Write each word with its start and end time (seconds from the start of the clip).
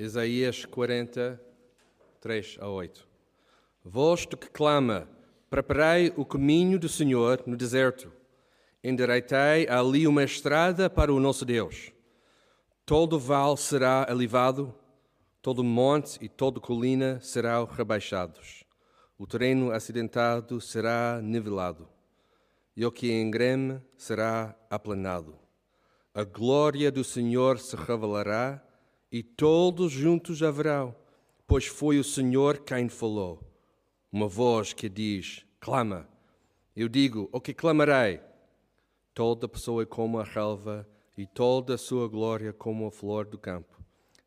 Isaías 0.00 0.64
40, 0.64 1.38
3 2.22 2.56
a 2.58 2.68
8. 2.70 3.06
Voz 3.84 4.24
que 4.24 4.48
clama, 4.48 5.06
preparei 5.50 6.10
o 6.16 6.24
caminho 6.24 6.78
do 6.78 6.88
Senhor 6.88 7.42
no 7.46 7.54
deserto, 7.54 8.10
endireitei 8.82 9.68
ali 9.68 10.06
uma 10.06 10.24
estrada 10.24 10.88
para 10.88 11.12
o 11.12 11.20
nosso 11.20 11.44
Deus. 11.44 11.92
Todo 12.86 13.18
vale 13.18 13.58
será 13.58 14.06
elevado, 14.08 14.74
todo 15.42 15.62
monte 15.62 16.18
e 16.24 16.30
toda 16.30 16.58
colina 16.60 17.20
serão 17.20 17.66
rebaixados. 17.66 18.64
O 19.18 19.26
terreno 19.26 19.70
acidentado 19.70 20.62
será 20.62 21.20
nivelado, 21.22 21.86
e 22.74 22.86
o 22.86 22.90
que 22.90 23.12
engreme 23.12 23.82
será 23.98 24.56
aplanado. 24.70 25.38
A 26.14 26.24
glória 26.24 26.90
do 26.90 27.04
Senhor 27.04 27.58
se 27.58 27.76
revelará, 27.76 28.64
e 29.10 29.22
todos 29.22 29.90
juntos 29.90 30.42
haverão, 30.42 30.94
pois 31.46 31.66
foi 31.66 31.98
o 31.98 32.04
Senhor 32.04 32.58
quem 32.58 32.88
falou. 32.88 33.42
Uma 34.12 34.28
voz 34.28 34.72
que 34.72 34.88
diz: 34.88 35.44
clama. 35.58 36.08
Eu 36.76 36.88
digo: 36.88 37.28
o 37.32 37.40
que 37.40 37.52
clamarei? 37.52 38.20
Toda 39.12 39.48
pessoa 39.48 39.82
é 39.82 39.86
como 39.86 40.18
a 40.18 40.24
relva, 40.24 40.88
e 41.16 41.26
toda 41.26 41.74
a 41.74 41.78
sua 41.78 42.08
glória 42.08 42.52
como 42.52 42.86
a 42.86 42.90
flor 42.90 43.26
do 43.26 43.36
campo. 43.36 43.78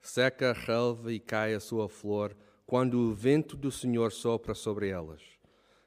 Seca 0.01 0.51
a 0.51 0.53
relva 0.53 1.13
e 1.13 1.19
cai 1.19 1.53
a 1.53 1.59
sua 1.59 1.87
flor, 1.87 2.35
quando 2.65 2.99
o 2.99 3.13
vento 3.13 3.55
do 3.55 3.71
Senhor 3.71 4.11
sopra 4.11 4.53
sobre 4.53 4.89
elas. 4.89 5.21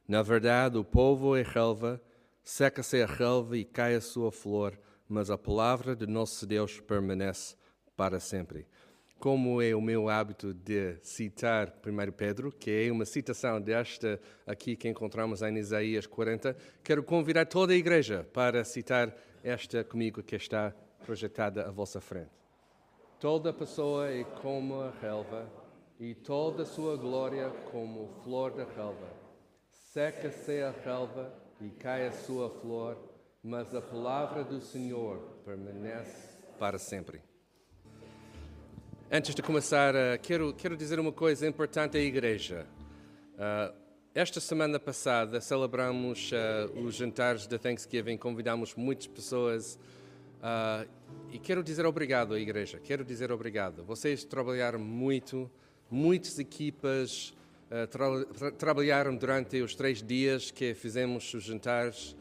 Na 0.08 0.22
verdade, 0.22 0.78
o 0.78 0.84
povo 0.84 1.36
é 1.36 1.42
relva, 1.42 2.00
seca-se 2.42 3.02
a 3.02 3.06
relva 3.06 3.56
e 3.58 3.64
cai 3.64 3.94
a 3.94 4.00
sua 4.00 4.32
flor, 4.32 4.78
mas 5.08 5.30
a 5.30 5.36
palavra 5.36 5.94
de 5.94 6.06
nosso 6.06 6.46
Deus 6.46 6.80
permanece 6.80 7.56
para 7.96 8.18
sempre. 8.18 8.66
Como 9.18 9.62
é 9.62 9.74
o 9.74 9.80
meu 9.80 10.08
hábito 10.08 10.52
de 10.52 10.96
citar 11.02 11.72
1 11.84 12.12
Pedro, 12.12 12.52
que 12.52 12.70
é 12.70 12.92
uma 12.92 13.04
citação 13.04 13.60
desta 13.60 14.20
aqui 14.46 14.76
que 14.76 14.88
encontramos 14.88 15.42
em 15.42 15.56
Isaías 15.56 16.06
40, 16.06 16.56
quero 16.84 17.02
convidar 17.02 17.46
toda 17.46 17.72
a 17.72 17.76
igreja 17.76 18.26
para 18.32 18.62
citar 18.62 19.16
esta 19.42 19.82
comigo 19.82 20.22
que 20.22 20.36
está 20.36 20.74
projetada 21.04 21.66
à 21.66 21.70
vossa 21.70 22.00
frente. 22.00 22.30
Toda 23.18 23.52
pessoa 23.52 24.10
é 24.10 24.22
como 24.24 24.82
a 24.82 24.90
relva, 25.00 25.50
e 25.98 26.14
toda 26.14 26.62
a 26.62 26.66
sua 26.66 26.96
glória 26.96 27.48
como 27.70 28.08
flor 28.22 28.52
da 28.52 28.64
relva. 28.64 29.08
Seca-se 29.70 30.60
a 30.60 30.70
relva 30.70 31.32
e 31.60 31.70
cai 31.70 32.06
a 32.06 32.12
sua 32.12 32.50
flor, 32.50 32.98
mas 33.42 33.74
a 33.74 33.80
palavra 33.80 34.44
do 34.44 34.60
Senhor 34.60 35.18
permanece 35.44 36.36
para 36.58 36.78
sempre. 36.78 37.22
Antes 39.08 39.36
de 39.36 39.40
começar, 39.40 39.94
uh, 39.94 40.18
quero, 40.20 40.52
quero 40.52 40.76
dizer 40.76 40.98
uma 40.98 41.12
coisa 41.12 41.46
importante 41.46 41.96
à 41.96 42.00
igreja. 42.00 42.66
Uh, 43.34 43.72
esta 44.12 44.40
semana 44.40 44.80
passada 44.80 45.40
celebramos 45.40 46.32
uh, 46.32 46.80
os 46.80 46.96
jantares 46.96 47.46
de 47.46 47.56
Thanksgiving, 47.56 48.16
convidamos 48.16 48.74
muitas 48.74 49.06
pessoas 49.06 49.78
e 51.32 51.38
quero 51.38 51.62
dizer 51.62 51.86
obrigado 51.86 52.34
à 52.34 52.40
igreja. 52.40 52.80
Quero 52.82 53.04
dizer 53.04 53.30
obrigado. 53.30 53.84
Vocês 53.84 54.24
trabalharam 54.24 54.80
muito, 54.80 55.48
muitas 55.88 56.38
equipas 56.38 57.32
tra 57.90 58.52
trabalharam 58.52 59.16
durante 59.16 59.60
os 59.60 59.74
três 59.74 60.02
dias 60.02 60.50
que 60.50 60.74
fizemos 60.74 61.32
os 61.32 61.42
jantares 61.42 62.14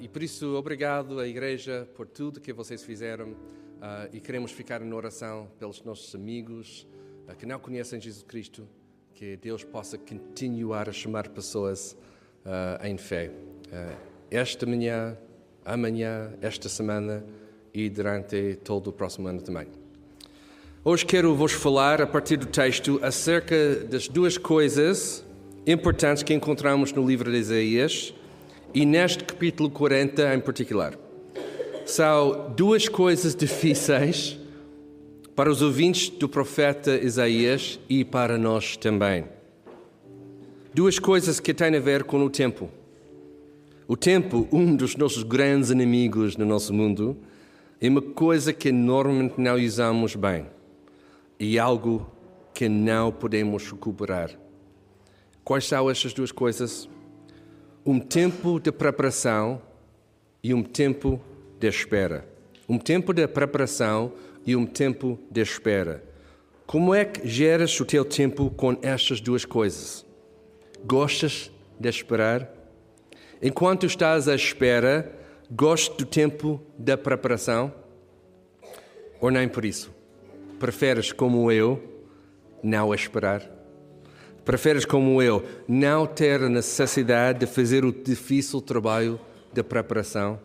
e 0.00 0.08
por 0.08 0.22
isso 0.22 0.56
obrigado 0.56 1.20
à 1.20 1.28
igreja 1.28 1.88
por 1.94 2.06
tudo 2.06 2.40
que 2.40 2.52
vocês 2.52 2.82
fizeram. 2.82 3.36
Uh, 3.80 4.14
e 4.14 4.20
queremos 4.20 4.52
ficar 4.52 4.82
em 4.82 4.92
oração 4.92 5.48
pelos 5.58 5.82
nossos 5.82 6.14
amigos 6.14 6.86
uh, 7.26 7.34
que 7.34 7.46
não 7.46 7.58
conhecem 7.58 7.98
Jesus 7.98 8.22
Cristo, 8.22 8.68
que 9.14 9.38
Deus 9.38 9.64
possa 9.64 9.96
continuar 9.96 10.86
a 10.86 10.92
chamar 10.92 11.30
pessoas 11.30 11.96
uh, 12.44 12.86
em 12.86 12.98
fé. 12.98 13.30
esta 14.30 14.66
manhã, 14.66 15.16
amanhã, 15.64 16.30
esta 16.42 16.68
semana 16.68 17.24
e 17.72 17.88
durante 17.88 18.56
todo 18.56 18.88
o 18.88 18.92
próximo 18.92 19.28
ano 19.28 19.40
também. 19.40 19.66
Hoje 20.84 21.06
quero 21.06 21.34
vos 21.34 21.52
falar, 21.52 22.02
a 22.02 22.06
partir 22.06 22.36
do 22.36 22.46
texto, 22.46 23.00
acerca 23.02 23.76
das 23.76 24.08
duas 24.08 24.36
coisas 24.36 25.24
importantes 25.66 26.22
que 26.22 26.34
encontramos 26.34 26.92
no 26.92 27.06
livro 27.06 27.30
de 27.30 27.38
Isaías 27.38 28.12
e 28.72 28.86
neste 28.86 29.24
capítulo 29.24 29.70
40 29.70 30.34
em 30.34 30.40
particular 30.40 30.98
são 31.84 32.52
duas 32.56 32.88
coisas 32.88 33.34
difíceis 33.34 34.38
para 35.34 35.50
os 35.50 35.60
ouvintes 35.62 36.08
do 36.08 36.28
profeta 36.28 36.94
Isaías 36.96 37.80
e 37.88 38.04
para 38.04 38.38
nós 38.38 38.76
também. 38.76 39.24
Duas 40.72 40.98
coisas 40.98 41.40
que 41.40 41.52
têm 41.52 41.74
a 41.74 41.80
ver 41.80 42.04
com 42.04 42.24
o 42.24 42.30
tempo. 42.30 42.70
O 43.88 43.96
tempo, 43.96 44.46
um 44.52 44.76
dos 44.76 44.94
nossos 44.94 45.24
grandes 45.24 45.70
inimigos 45.70 46.36
no 46.36 46.46
nosso 46.46 46.72
mundo, 46.72 47.16
é 47.80 47.88
uma 47.88 48.02
coisa 48.02 48.52
que 48.52 48.70
normalmente 48.70 49.40
não 49.40 49.56
usamos 49.56 50.14
bem 50.14 50.46
e 51.40 51.58
algo 51.58 52.08
que 52.54 52.68
não 52.68 53.10
podemos 53.10 53.68
recuperar. 53.68 54.30
Quais 55.42 55.66
são 55.66 55.90
estas 55.90 56.12
duas 56.12 56.30
coisas? 56.30 56.88
Um 57.84 57.98
tempo 57.98 58.60
de 58.60 58.70
preparação 58.70 59.62
e 60.42 60.52
um 60.52 60.62
tempo 60.62 61.18
de 61.58 61.66
espera. 61.66 62.28
Um 62.68 62.78
tempo 62.78 63.14
de 63.14 63.26
preparação 63.26 64.12
e 64.46 64.54
um 64.54 64.66
tempo 64.66 65.18
de 65.30 65.40
espera. 65.40 66.04
Como 66.66 66.94
é 66.94 67.06
que 67.06 67.26
geras 67.26 67.80
o 67.80 67.84
teu 67.86 68.04
tempo 68.04 68.50
com 68.50 68.76
estas 68.82 69.18
duas 69.18 69.46
coisas? 69.46 70.04
Gostas 70.84 71.50
de 71.78 71.88
esperar? 71.88 72.52
Enquanto 73.42 73.86
estás 73.86 74.28
à 74.28 74.34
espera, 74.34 75.10
gostas 75.50 75.96
do 75.96 76.04
tempo 76.04 76.60
da 76.78 76.98
preparação? 76.98 77.72
Ou 79.20 79.30
nem 79.30 79.48
por 79.48 79.64
isso? 79.64 79.90
Preferes, 80.58 81.12
como 81.12 81.50
eu, 81.50 81.82
não 82.62 82.94
esperar? 82.94 83.59
Preferes, 84.50 84.84
como 84.84 85.22
eu, 85.22 85.44
não 85.68 86.04
ter 86.04 86.42
a 86.42 86.48
necessidade 86.48 87.38
de 87.38 87.46
fazer 87.46 87.84
o 87.84 87.92
difícil 87.92 88.60
trabalho 88.60 89.20
de 89.52 89.62
preparação? 89.62 90.40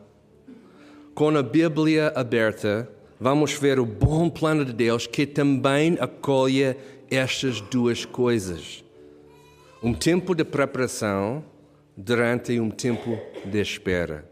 com 1.16 1.30
a 1.30 1.42
Bíblia 1.42 2.12
aberta, 2.14 2.88
vamos 3.18 3.54
ver 3.54 3.80
o 3.80 3.86
bom 3.86 4.30
plano 4.30 4.64
de 4.64 4.74
Deus 4.74 5.08
que 5.08 5.26
também 5.26 5.98
acolhe 6.00 6.76
estas 7.10 7.62
duas 7.62 8.04
coisas. 8.04 8.84
Um 9.82 9.94
tempo 9.94 10.36
de 10.36 10.44
preparação 10.44 11.42
durante 11.96 12.60
um 12.60 12.70
tempo 12.70 13.18
de 13.46 13.62
espera. 13.62 14.30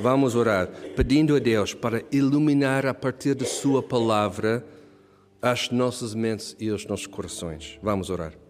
Vamos 0.00 0.36
orar, 0.36 0.68
pedindo 0.94 1.34
a 1.34 1.38
Deus 1.38 1.72
para 1.72 2.04
iluminar 2.12 2.84
a 2.86 2.92
partir 2.92 3.34
de 3.34 3.46
Sua 3.46 3.82
palavra 3.82 4.64
as 5.40 5.70
nossas 5.70 6.14
mentes 6.14 6.54
e 6.60 6.70
os 6.70 6.84
nossos 6.84 7.06
corações. 7.06 7.80
Vamos 7.82 8.10
orar. 8.10 8.47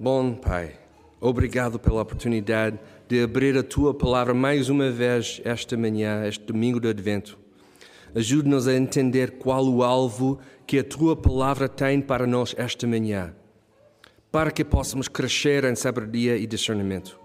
Bom 0.00 0.32
Pai, 0.32 0.78
obrigado 1.20 1.76
pela 1.76 2.02
oportunidade 2.02 2.78
de 3.08 3.20
abrir 3.20 3.58
a 3.58 3.64
tua 3.64 3.92
palavra 3.92 4.32
mais 4.32 4.68
uma 4.68 4.92
vez 4.92 5.40
esta 5.44 5.76
manhã, 5.76 6.24
este 6.24 6.44
domingo 6.44 6.78
do 6.78 6.86
Advento. 6.86 7.36
Ajude-nos 8.14 8.68
a 8.68 8.74
entender 8.74 9.32
qual 9.32 9.66
o 9.66 9.82
alvo 9.82 10.38
que 10.68 10.78
a 10.78 10.84
tua 10.84 11.16
palavra 11.16 11.68
tem 11.68 12.00
para 12.00 12.28
nós 12.28 12.54
esta 12.56 12.86
manhã, 12.86 13.34
para 14.30 14.52
que 14.52 14.64
possamos 14.64 15.08
crescer 15.08 15.64
em 15.64 15.74
sabedoria 15.74 16.36
e 16.36 16.46
discernimento. 16.46 17.18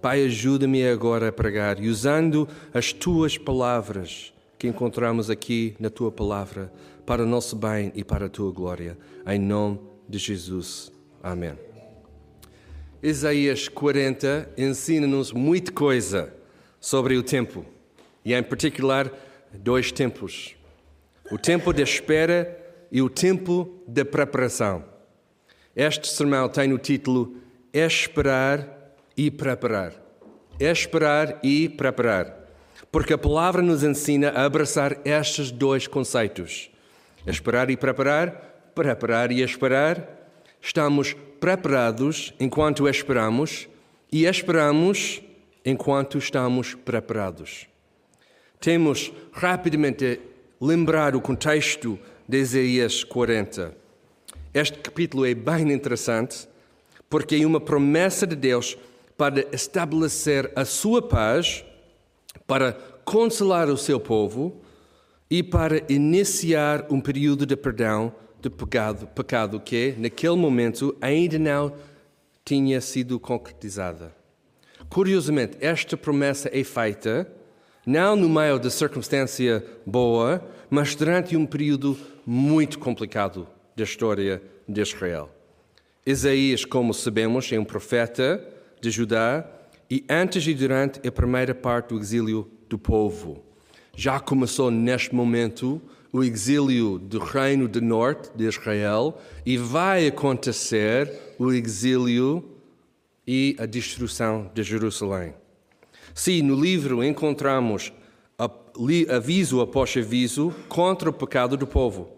Pai, 0.00 0.24
ajuda-me 0.26 0.86
agora 0.86 1.30
a 1.30 1.32
pregar, 1.32 1.80
usando 1.80 2.48
as 2.72 2.92
tuas 2.92 3.36
palavras 3.36 4.32
que 4.56 4.68
encontramos 4.68 5.28
aqui 5.28 5.74
na 5.80 5.90
tua 5.90 6.12
palavra, 6.12 6.72
para 7.04 7.24
o 7.24 7.26
nosso 7.26 7.56
bem 7.56 7.90
e 7.96 8.04
para 8.04 8.26
a 8.26 8.30
tua 8.30 8.52
glória. 8.52 8.96
Em 9.26 9.40
nome 9.40 9.80
de 10.08 10.18
Jesus. 10.18 10.92
Amém. 11.20 11.75
Isaías 13.02 13.68
40 13.68 14.50
ensina-nos 14.56 15.30
muita 15.30 15.70
coisa 15.70 16.32
sobre 16.80 17.16
o 17.16 17.22
tempo, 17.22 17.64
e 18.24 18.32
em 18.32 18.42
particular 18.42 19.12
dois 19.52 19.92
tempos: 19.92 20.56
o 21.30 21.36
tempo 21.36 21.72
de 21.72 21.82
espera 21.82 22.58
e 22.90 23.02
o 23.02 23.10
tempo 23.10 23.82
de 23.86 24.04
preparação. 24.04 24.84
Este 25.74 26.08
sermão 26.08 26.48
tem 26.48 26.72
o 26.72 26.78
título 26.78 27.36
Esperar 27.72 28.94
e 29.14 29.30
Preparar. 29.30 29.92
Esperar 30.58 31.38
e 31.42 31.68
preparar. 31.68 32.34
Porque 32.90 33.12
a 33.12 33.18
palavra 33.18 33.60
nos 33.60 33.82
ensina 33.82 34.30
a 34.30 34.46
abraçar 34.46 34.98
estes 35.04 35.50
dois 35.50 35.86
conceitos: 35.86 36.70
esperar 37.26 37.68
e 37.68 37.76
preparar, 37.76 38.70
preparar 38.74 39.30
e 39.30 39.42
esperar. 39.42 40.14
Estamos 40.62 41.14
preparados 41.46 42.34
enquanto 42.40 42.88
esperamos 42.88 43.68
e 44.10 44.24
esperamos 44.24 45.22
enquanto 45.64 46.18
estamos 46.18 46.74
preparados. 46.74 47.68
Temos 48.58 49.12
rapidamente 49.30 50.18
lembrar 50.60 51.14
o 51.14 51.20
contexto 51.20 52.00
de 52.28 52.38
Isaías 52.38 53.04
40. 53.04 53.72
Este 54.52 54.76
capítulo 54.78 55.24
é 55.24 55.34
bem 55.36 55.70
interessante 55.70 56.48
porque 57.08 57.36
é 57.36 57.46
uma 57.46 57.60
promessa 57.60 58.26
de 58.26 58.34
Deus 58.34 58.76
para 59.16 59.46
estabelecer 59.54 60.50
a 60.56 60.64
sua 60.64 61.00
paz, 61.00 61.64
para 62.44 62.72
consolar 63.04 63.68
o 63.68 63.76
seu 63.76 64.00
povo 64.00 64.60
e 65.30 65.44
para 65.44 65.80
iniciar 65.88 66.84
um 66.90 67.00
período 67.00 67.46
de 67.46 67.54
perdão 67.54 68.12
de 68.48 68.50
pecado, 68.50 69.06
pecado 69.08 69.60
que, 69.60 69.94
naquele 69.98 70.36
momento, 70.36 70.96
ainda 71.00 71.38
não 71.38 71.72
tinha 72.44 72.80
sido 72.80 73.18
concretizada. 73.18 74.14
Curiosamente, 74.88 75.56
esta 75.60 75.96
promessa 75.96 76.48
é 76.52 76.62
feita 76.62 77.30
não 77.84 78.16
no 78.16 78.28
meio 78.28 78.58
de 78.58 78.70
circunstância 78.70 79.64
boa, 79.84 80.44
mas 80.70 80.94
durante 80.94 81.36
um 81.36 81.46
período 81.46 81.96
muito 82.24 82.78
complicado 82.78 83.46
da 83.76 83.84
história 83.84 84.42
de 84.68 84.80
Israel. 84.80 85.30
Isaías, 86.04 86.64
como 86.64 86.94
sabemos, 86.94 87.50
é 87.52 87.58
um 87.58 87.64
profeta 87.64 88.44
de 88.80 88.90
Judá 88.90 89.44
e 89.90 90.04
antes 90.08 90.46
e 90.46 90.54
durante 90.54 91.06
a 91.06 91.12
primeira 91.12 91.54
parte 91.54 91.88
do 91.88 92.00
exílio 92.00 92.50
do 92.68 92.78
povo. 92.78 93.44
Já 93.94 94.20
começou 94.20 94.70
neste 94.70 95.14
momento 95.14 95.80
o 96.12 96.22
exílio 96.22 96.98
do 96.98 97.18
reino 97.18 97.68
do 97.68 97.80
norte 97.80 98.30
de 98.34 98.44
Israel 98.44 99.20
e 99.44 99.56
vai 99.56 100.06
acontecer 100.06 101.10
o 101.38 101.52
exílio 101.52 102.44
e 103.26 103.56
a 103.58 103.66
destruição 103.66 104.50
de 104.54 104.62
Jerusalém. 104.62 105.34
Sim, 106.14 106.42
no 106.42 106.54
livro 106.54 107.02
encontramos 107.04 107.92
aviso 109.08 109.60
após 109.60 109.96
aviso 109.96 110.54
contra 110.68 111.10
o 111.10 111.12
pecado 111.12 111.56
do 111.56 111.66
povo, 111.66 112.08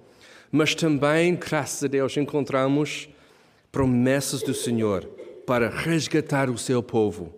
mas 0.51 0.75
também, 0.75 1.35
graças 1.37 1.83
a 1.85 1.87
Deus, 1.87 2.17
encontramos 2.17 3.09
promessas 3.71 4.43
do 4.43 4.55
Senhor 4.55 5.05
para 5.47 5.71
resgatar 5.71 6.51
o 6.51 6.59
seu 6.59 6.83
povo. 6.83 7.33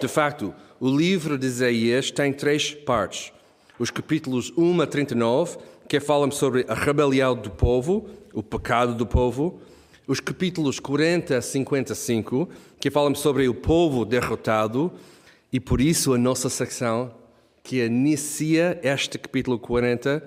De 0.00 0.08
facto, 0.08 0.54
o 0.78 0.88
livro 0.88 1.36
de 1.36 1.46
Isaías 1.46 2.10
tem 2.10 2.32
três 2.32 2.72
partes. 2.72 3.32
Os 3.78 3.90
capítulos 3.90 4.52
1 4.56 4.82
a 4.82 4.86
39, 4.86 5.58
que 5.90 5.98
falam 5.98 6.30
sobre 6.30 6.64
a 6.68 6.74
rebelião 6.74 7.34
do 7.34 7.50
povo, 7.50 8.08
o 8.32 8.44
pecado 8.44 8.94
do 8.94 9.04
povo. 9.04 9.60
Os 10.06 10.20
capítulos 10.20 10.78
40 10.78 11.38
a 11.38 11.42
55, 11.42 12.48
que 12.78 12.92
falam 12.92 13.12
sobre 13.12 13.48
o 13.48 13.54
povo 13.54 14.04
derrotado. 14.04 14.92
E 15.52 15.58
por 15.58 15.80
isso 15.80 16.14
a 16.14 16.18
nossa 16.18 16.48
secção, 16.48 17.12
que 17.64 17.84
inicia 17.84 18.78
este 18.84 19.18
capítulo 19.18 19.58
40, 19.58 20.22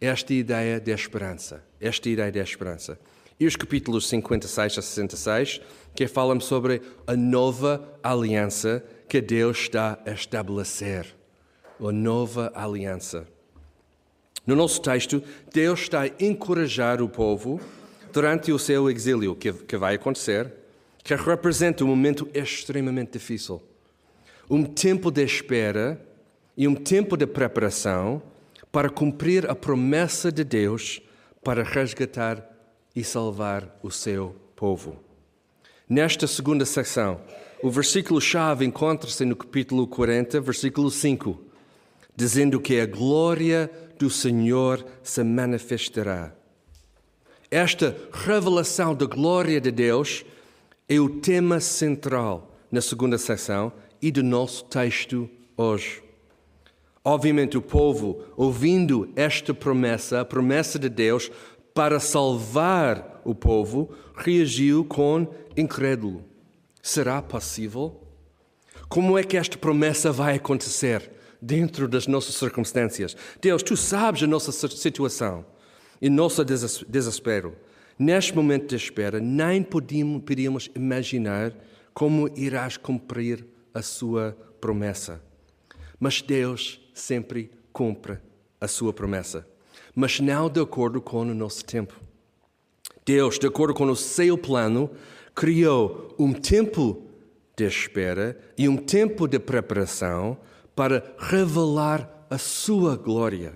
esta 0.00 0.32
ideia 0.32 0.78
de 0.78 0.92
esperança. 0.92 1.64
Esta 1.80 2.08
ideia 2.08 2.30
de 2.30 2.38
esperança. 2.38 2.96
E 3.40 3.44
os 3.44 3.56
capítulos 3.56 4.08
56 4.08 4.78
a 4.78 4.82
66, 4.82 5.60
que 5.96 6.06
falam 6.06 6.38
sobre 6.38 6.80
a 7.08 7.16
nova 7.16 7.98
aliança 8.04 8.84
que 9.08 9.20
Deus 9.20 9.58
está 9.62 9.98
a 10.06 10.12
estabelecer. 10.12 11.12
A 11.80 11.90
nova 11.90 12.52
aliança. 12.54 13.26
No 14.46 14.54
nosso 14.54 14.80
texto, 14.80 15.22
Deus 15.52 15.80
está 15.80 16.02
a 16.02 16.10
encorajar 16.20 17.02
o 17.02 17.08
povo 17.08 17.60
durante 18.12 18.52
o 18.52 18.58
seu 18.58 18.88
exílio, 18.88 19.34
que, 19.34 19.52
que 19.52 19.76
vai 19.76 19.96
acontecer, 19.96 20.52
que 21.02 21.14
representa 21.16 21.84
um 21.84 21.88
momento 21.88 22.28
extremamente 22.32 23.12
difícil. 23.12 23.60
Um 24.48 24.64
tempo 24.64 25.10
de 25.10 25.24
espera 25.24 26.00
e 26.56 26.68
um 26.68 26.74
tempo 26.74 27.16
de 27.16 27.26
preparação 27.26 28.22
para 28.70 28.88
cumprir 28.88 29.50
a 29.50 29.54
promessa 29.54 30.30
de 30.30 30.44
Deus 30.44 31.00
para 31.42 31.64
resgatar 31.64 32.44
e 32.94 33.02
salvar 33.02 33.78
o 33.82 33.90
seu 33.90 34.34
povo. 34.54 34.96
Nesta 35.88 36.26
segunda 36.26 36.64
secção, 36.64 37.20
o 37.62 37.70
versículo-chave 37.70 38.64
encontra-se 38.64 39.24
no 39.24 39.34
capítulo 39.34 39.86
40, 39.86 40.40
versículo 40.40 40.90
5, 40.90 41.40
dizendo 42.14 42.60
que 42.60 42.80
a 42.80 42.86
glória 42.86 43.70
do 43.98 44.10
Senhor 44.10 44.84
se 45.02 45.22
manifestará. 45.22 46.32
Esta 47.50 47.96
revelação 48.12 48.94
da 48.94 49.06
glória 49.06 49.60
de 49.60 49.70
Deus 49.70 50.24
é 50.88 50.98
o 50.98 51.08
tema 51.08 51.60
central 51.60 52.56
na 52.70 52.80
segunda 52.80 53.18
secção 53.18 53.72
e 54.02 54.10
do 54.10 54.22
nosso 54.22 54.64
texto 54.64 55.28
hoje. 55.56 56.02
Obviamente, 57.04 57.56
o 57.56 57.62
povo, 57.62 58.20
ouvindo 58.36 59.08
esta 59.14 59.54
promessa, 59.54 60.20
a 60.20 60.24
promessa 60.24 60.78
de 60.78 60.88
Deus 60.88 61.30
para 61.72 62.00
salvar 62.00 63.20
o 63.24 63.34
povo, 63.34 63.90
reagiu 64.16 64.84
com 64.84 65.26
incrédulo. 65.56 66.24
Será 66.82 67.22
possível? 67.22 68.00
Como 68.88 69.16
é 69.16 69.22
que 69.22 69.36
esta 69.36 69.56
promessa 69.56 70.10
vai 70.10 70.34
acontecer 70.34 71.15
dentro 71.46 71.86
das 71.86 72.06
nossas 72.06 72.34
circunstâncias? 72.34 73.16
Deus, 73.40 73.62
tu 73.62 73.76
sabes 73.76 74.22
a 74.22 74.26
nossa 74.26 74.50
situação 74.52 75.46
e 76.02 76.10
nosso 76.10 76.44
desespero. 76.44 77.56
Neste 77.98 78.34
momento 78.34 78.66
de 78.66 78.76
espera, 78.76 79.20
nem 79.20 79.62
podíamos 79.62 80.68
imaginar 80.74 81.54
como 81.94 82.28
irás 82.36 82.76
cumprir 82.76 83.46
a 83.72 83.80
sua 83.80 84.36
promessa. 84.60 85.22
Mas 85.98 86.20
Deus 86.20 86.80
sempre 86.92 87.50
cumpre 87.72 88.18
a 88.60 88.68
sua 88.68 88.92
promessa, 88.92 89.46
mas 89.94 90.20
não 90.20 90.50
de 90.50 90.60
acordo 90.60 91.00
com 91.00 91.20
o 91.20 91.34
nosso 91.34 91.64
tempo. 91.64 91.98
Deus, 93.04 93.38
de 93.38 93.46
acordo 93.46 93.72
com 93.72 93.86
o 93.86 93.96
seu 93.96 94.36
plano, 94.36 94.90
criou 95.34 96.14
um 96.18 96.32
tempo 96.32 97.02
de 97.56 97.64
espera 97.66 98.38
e 98.58 98.68
um 98.68 98.76
tempo 98.76 99.26
de 99.26 99.38
preparação 99.38 100.36
para 100.76 101.02
revelar 101.18 102.26
a 102.28 102.36
sua 102.36 102.96
glória. 102.96 103.54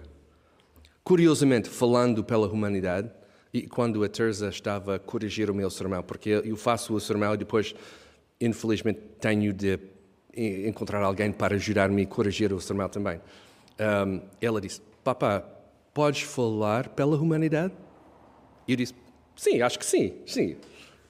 Curiosamente, 1.05 1.69
falando 1.69 2.25
pela 2.25 2.49
humanidade, 2.49 3.11
e 3.52 3.62
quando 3.67 4.02
a 4.02 4.08
Teresa 4.08 4.49
estava 4.49 4.96
a 4.96 4.99
corrigir 4.99 5.50
o 5.50 5.55
meu 5.55 5.69
sermão, 5.70 6.02
porque 6.02 6.31
eu 6.31 6.56
faço 6.56 6.94
o 6.94 7.00
sermão 7.00 7.34
e 7.34 7.37
depois, 7.37 7.75
infelizmente, 8.40 9.00
tenho 9.20 9.52
de 9.52 9.78
encontrar 10.34 11.02
alguém 11.02 11.31
para 11.31 11.56
ajudar-me 11.56 12.02
a 12.02 12.06
corrigir 12.06 12.52
o 12.55 12.61
sermão 12.61 12.88
também. 12.88 13.20
Um, 13.78 14.23
ela 14.40 14.61
disse: 14.61 14.81
Papá, 15.05 15.44
podes 15.93 16.23
falar 16.23 16.88
pela 16.90 17.16
humanidade? 17.16 17.75
E 18.66 18.73
eu 18.73 18.76
disse: 18.76 18.94
Sim, 19.37 19.61
acho 19.61 19.78
que 19.78 19.84
sim, 19.84 20.14
sim. 20.25 20.56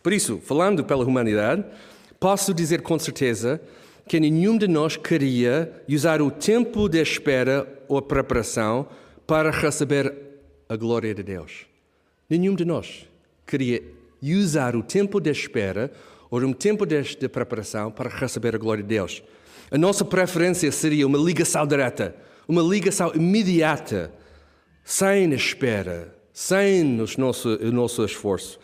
Por 0.03 0.13
isso, 0.13 0.39
falando 0.39 0.83
pela 0.83 1.05
humanidade, 1.05 1.65
posso 2.19 2.53
dizer 2.55 2.83
com 2.83 2.99
certeza 2.99 3.61
que 4.11 4.19
nenhum 4.19 4.59
de 4.59 4.67
nós 4.67 4.97
queria 4.97 5.73
usar 5.89 6.21
o 6.21 6.33
tempo 6.33 6.89
de 6.89 7.01
espera 7.01 7.65
ou 7.87 7.97
a 7.97 8.03
preparação 8.03 8.89
para 9.25 9.53
receber 9.53 10.13
a 10.69 10.75
glória 10.75 11.15
de 11.15 11.23
Deus. 11.23 11.65
Nenhum 12.29 12.57
de 12.57 12.65
nós 12.65 13.07
queria 13.47 13.81
usar 14.21 14.75
o 14.75 14.83
tempo 14.83 15.21
de 15.21 15.31
espera 15.31 15.93
ou 16.29 16.41
um 16.41 16.53
tempo 16.53 16.85
de, 16.85 17.01
de 17.01 17.29
preparação 17.29 17.93
para 17.93 18.11
receber 18.11 18.57
a 18.57 18.59
glória 18.59 18.83
de 18.83 18.89
Deus. 18.89 19.23
A 19.71 19.79
nossa 19.79 20.05
preferência 20.05 20.73
seria 20.73 21.07
uma 21.07 21.17
ligação 21.17 21.65
direta, 21.65 22.17
uma 22.49 22.63
ligação 22.63 23.13
imediata, 23.15 24.13
sem 24.83 25.33
espera, 25.35 26.13
sem 26.33 27.01
o 27.01 27.07
nosso, 27.17 27.49
o 27.49 27.71
nosso 27.71 28.05
esforço 28.05 28.59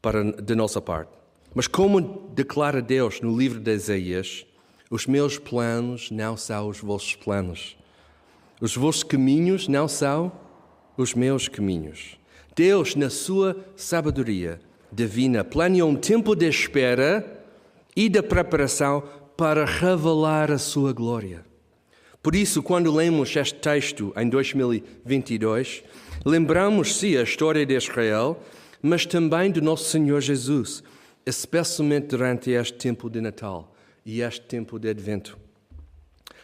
para, 0.00 0.24
de 0.32 0.54
nossa 0.54 0.80
parte. 0.80 1.10
Mas 1.54 1.66
como 1.66 2.00
declara 2.34 2.80
Deus 2.80 3.20
no 3.20 3.36
livro 3.36 3.60
de 3.60 3.74
Isaías, 3.74 4.46
os 4.92 5.06
meus 5.06 5.38
planos 5.38 6.10
não 6.10 6.36
são 6.36 6.68
os 6.68 6.78
vossos 6.78 7.14
planos. 7.14 7.78
Os 8.60 8.76
vossos 8.76 9.02
caminhos 9.02 9.66
não 9.66 9.88
são 9.88 10.30
os 10.98 11.14
meus 11.14 11.48
caminhos. 11.48 12.18
Deus, 12.54 12.94
na 12.94 13.08
sua 13.08 13.56
sabedoria 13.74 14.60
divina, 14.92 15.42
planeou 15.42 15.88
um 15.88 15.96
tempo 15.96 16.36
de 16.36 16.46
espera 16.46 17.42
e 17.96 18.06
de 18.06 18.20
preparação 18.20 19.02
para 19.34 19.64
revelar 19.64 20.52
a 20.52 20.58
sua 20.58 20.92
glória. 20.92 21.42
Por 22.22 22.34
isso, 22.34 22.62
quando 22.62 22.94
lemos 22.94 23.34
este 23.34 23.60
texto 23.60 24.12
em 24.14 24.28
2022, 24.28 25.84
lembramos-se 26.22 27.16
a 27.16 27.22
história 27.22 27.64
de 27.64 27.74
Israel, 27.74 28.38
mas 28.82 29.06
também 29.06 29.50
do 29.50 29.62
nosso 29.62 29.88
Senhor 29.88 30.20
Jesus, 30.20 30.84
especialmente 31.24 32.08
durante 32.08 32.50
este 32.50 32.74
tempo 32.74 33.08
de 33.08 33.22
Natal 33.22 33.71
e 34.04 34.20
este 34.20 34.40
tempo 34.42 34.78
de 34.78 34.88
Advento. 34.88 35.38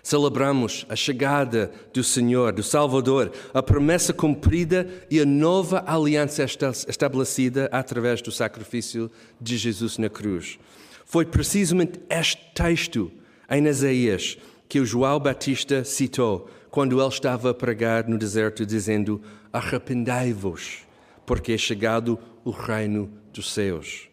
Celebramos 0.03 0.87
a 0.89 0.97
chegada 0.97 1.71
do 1.93 2.03
Senhor, 2.03 2.53
do 2.53 2.63
Salvador, 2.63 3.33
a 3.53 3.63
promessa 3.63 4.13
cumprida 4.13 4.89
e 5.11 5.21
a 5.21 5.27
nova 5.27 5.85
aliança 5.87 6.45
estabelecida 6.89 7.69
através 7.71 8.23
do 8.23 8.33
sacrifício 8.33 9.11
de 9.41 9.57
Jesus 9.59 9.99
na 9.99 10.09
cruz. 10.09 10.59
Foi 11.05 11.27
precisamente 11.27 12.01
este 12.09 12.39
texto 12.55 13.11
em 13.51 13.67
Isaías 13.67 14.39
que 14.69 14.81
o 14.81 14.87
João 14.87 15.19
Batista 15.19 15.85
citou 15.85 16.49
quando 16.71 17.01
ele 17.01 17.09
estava 17.09 17.51
a 17.51 17.55
pregar 17.55 18.07
no 18.09 18.19
deserto, 18.19 18.65
dizendo: 18.65 19.21
Arrependei-vos 19.53 20.87
porque 21.29 21.53
é 21.53 21.59
chegado 21.59 22.19
o 22.43 22.51
reino 22.51 23.13
dos 23.35 23.53
céus. 23.53 24.09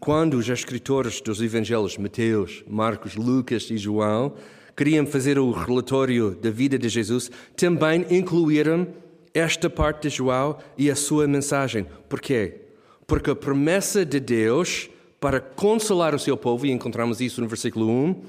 Quando 0.00 0.34
os 0.34 0.48
escritores 0.48 1.20
dos 1.20 1.40
evangelhos 1.40 1.96
Mateus, 1.96 2.62
Marcos, 2.68 3.16
Lucas 3.16 3.70
e 3.70 3.76
João 3.76 4.34
queriam 4.76 5.06
fazer 5.06 5.38
o 5.38 5.50
relatório 5.50 6.34
da 6.34 6.50
vida 6.50 6.78
de 6.78 6.88
Jesus, 6.88 7.30
também 7.56 8.04
incluíram 8.10 8.86
esta 9.32 9.70
parte 9.70 10.08
de 10.08 10.16
João 10.16 10.58
e 10.76 10.90
a 10.90 10.94
sua 10.94 11.26
mensagem. 11.26 11.86
Por 12.08 12.20
quê? 12.20 12.60
Porque 13.06 13.30
a 13.30 13.34
promessa 13.34 14.04
de 14.04 14.20
Deus 14.20 14.90
para 15.18 15.40
consolar 15.40 16.14
o 16.14 16.18
seu 16.18 16.36
povo, 16.36 16.66
e 16.66 16.70
encontramos 16.70 17.20
isso 17.20 17.40
no 17.40 17.48
versículo 17.48 17.88
1, 17.88 18.22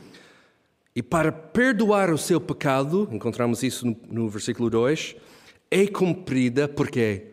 e 0.95 1.03
para 1.03 1.31
perdoar 1.31 2.09
o 2.11 2.17
seu 2.17 2.39
pecado, 2.39 3.07
encontramos 3.11 3.61
isso 3.61 3.85
no, 3.85 3.97
no 4.09 4.29
versículo 4.29 4.69
2, 4.69 5.15
é 5.69 5.85
cumprida 5.85 6.67
porque 6.67 7.23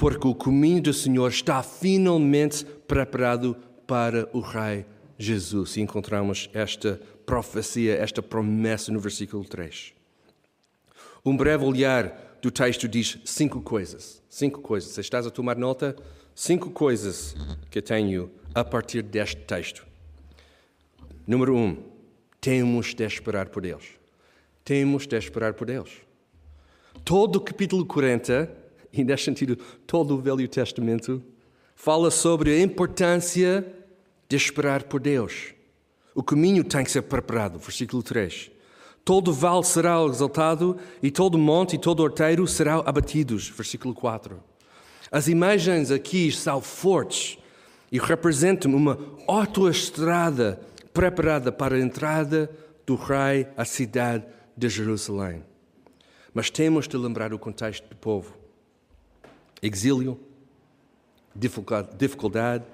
porque 0.00 0.26
o 0.26 0.34
caminho 0.34 0.80
do 0.80 0.94
Senhor 0.94 1.28
está 1.28 1.62
finalmente 1.62 2.64
preparado 2.64 3.54
para 3.86 4.26
o 4.32 4.40
Rei 4.40 4.86
Jesus. 5.18 5.76
E 5.76 5.82
encontramos 5.82 6.48
esta 6.54 6.98
profecia, 7.26 7.96
esta 7.96 8.22
promessa 8.22 8.90
no 8.90 8.98
versículo 8.98 9.44
3. 9.44 9.92
Um 11.22 11.36
breve 11.36 11.66
olhar 11.66 12.38
do 12.40 12.50
texto 12.50 12.88
diz 12.88 13.18
cinco 13.26 13.60
coisas. 13.60 14.22
Cinco 14.30 14.62
coisas. 14.62 14.92
Se 14.92 15.02
estás 15.02 15.26
a 15.26 15.30
tomar 15.30 15.58
nota, 15.58 15.94
cinco 16.34 16.70
coisas 16.70 17.36
que 17.70 17.82
tenho 17.82 18.30
a 18.54 18.64
partir 18.64 19.02
deste 19.02 19.42
texto. 19.42 19.86
Número 21.26 21.54
um, 21.54 21.76
temos 22.40 22.94
de 22.94 23.04
esperar 23.04 23.50
por 23.50 23.62
Deus. 23.62 23.84
Temos 24.64 25.06
de 25.06 25.18
esperar 25.18 25.52
por 25.52 25.66
Deus. 25.66 25.90
Todo 27.04 27.36
o 27.36 27.40
capítulo 27.40 27.84
40, 27.84 28.59
e 28.92 29.04
neste 29.04 29.26
sentido 29.26 29.56
todo 29.86 30.14
o 30.14 30.20
Velho 30.20 30.46
Testamento, 30.48 31.22
fala 31.74 32.10
sobre 32.10 32.50
a 32.50 32.60
importância 32.60 33.66
de 34.28 34.36
esperar 34.36 34.84
por 34.84 35.00
Deus. 35.00 35.54
O 36.14 36.22
caminho 36.22 36.62
tem 36.64 36.84
que 36.84 36.90
ser 36.90 37.02
preparado, 37.02 37.58
versículo 37.58 38.02
3. 38.02 38.50
Todo 39.04 39.32
vale 39.32 39.64
será 39.64 40.02
exaltado, 40.04 40.76
e 41.02 41.10
todo 41.10 41.38
monte 41.38 41.76
e 41.76 41.78
todo 41.78 42.02
horteiro 42.02 42.46
serão 42.46 42.82
abatidos, 42.84 43.48
versículo 43.48 43.94
4. 43.94 44.42
As 45.10 45.26
imagens 45.26 45.90
aqui 45.90 46.30
são 46.30 46.60
fortes 46.60 47.38
e 47.90 47.98
representam 47.98 48.72
uma 48.74 48.98
autoestrada 49.26 50.60
preparada 50.92 51.50
para 51.50 51.76
a 51.76 51.80
entrada 51.80 52.50
do 52.86 52.94
Rei 52.94 53.48
à 53.56 53.64
cidade 53.64 54.26
de 54.56 54.68
Jerusalém. 54.68 55.42
Mas 56.32 56.50
temos 56.50 56.86
de 56.86 56.96
lembrar 56.96 57.32
o 57.32 57.38
contexto 57.38 57.88
do 57.88 57.96
povo: 57.96 58.39
exílio, 59.62 60.18
dificuldade, 61.34 62.64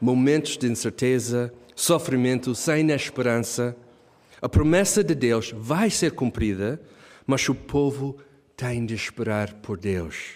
momentos 0.00 0.56
de 0.56 0.66
incerteza, 0.66 1.52
sofrimento, 1.74 2.54
sem 2.54 2.90
esperança. 2.90 3.76
A 4.40 4.48
promessa 4.48 5.02
de 5.02 5.14
Deus 5.14 5.52
vai 5.56 5.90
ser 5.90 6.12
cumprida, 6.12 6.80
mas 7.26 7.48
o 7.48 7.54
povo 7.54 8.18
tem 8.56 8.84
de 8.84 8.94
esperar 8.94 9.54
por 9.54 9.78
Deus. 9.78 10.34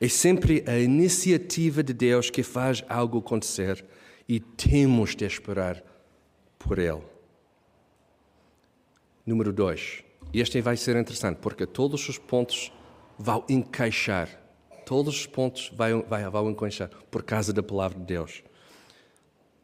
É 0.00 0.08
sempre 0.08 0.64
a 0.66 0.78
iniciativa 0.78 1.82
de 1.82 1.92
Deus 1.92 2.30
que 2.30 2.42
faz 2.42 2.84
algo 2.88 3.18
acontecer 3.18 3.84
e 4.28 4.40
temos 4.40 5.14
de 5.14 5.24
esperar 5.24 5.82
por 6.58 6.78
Ele. 6.78 7.02
Número 9.24 9.52
dois. 9.52 10.02
Este 10.32 10.60
vai 10.60 10.76
ser 10.76 10.96
interessante 10.96 11.38
porque 11.38 11.64
todos 11.64 12.08
os 12.08 12.18
pontos 12.18 12.72
vão 13.18 13.44
encaixar. 13.48 14.28
Todos 14.84 15.14
os 15.20 15.26
pontos 15.26 15.72
vão, 15.74 16.04
vão 16.30 16.50
encaixar 16.50 16.90
por 17.10 17.22
causa 17.22 17.52
da 17.52 17.62
palavra 17.62 17.98
de 17.98 18.04
Deus. 18.04 18.42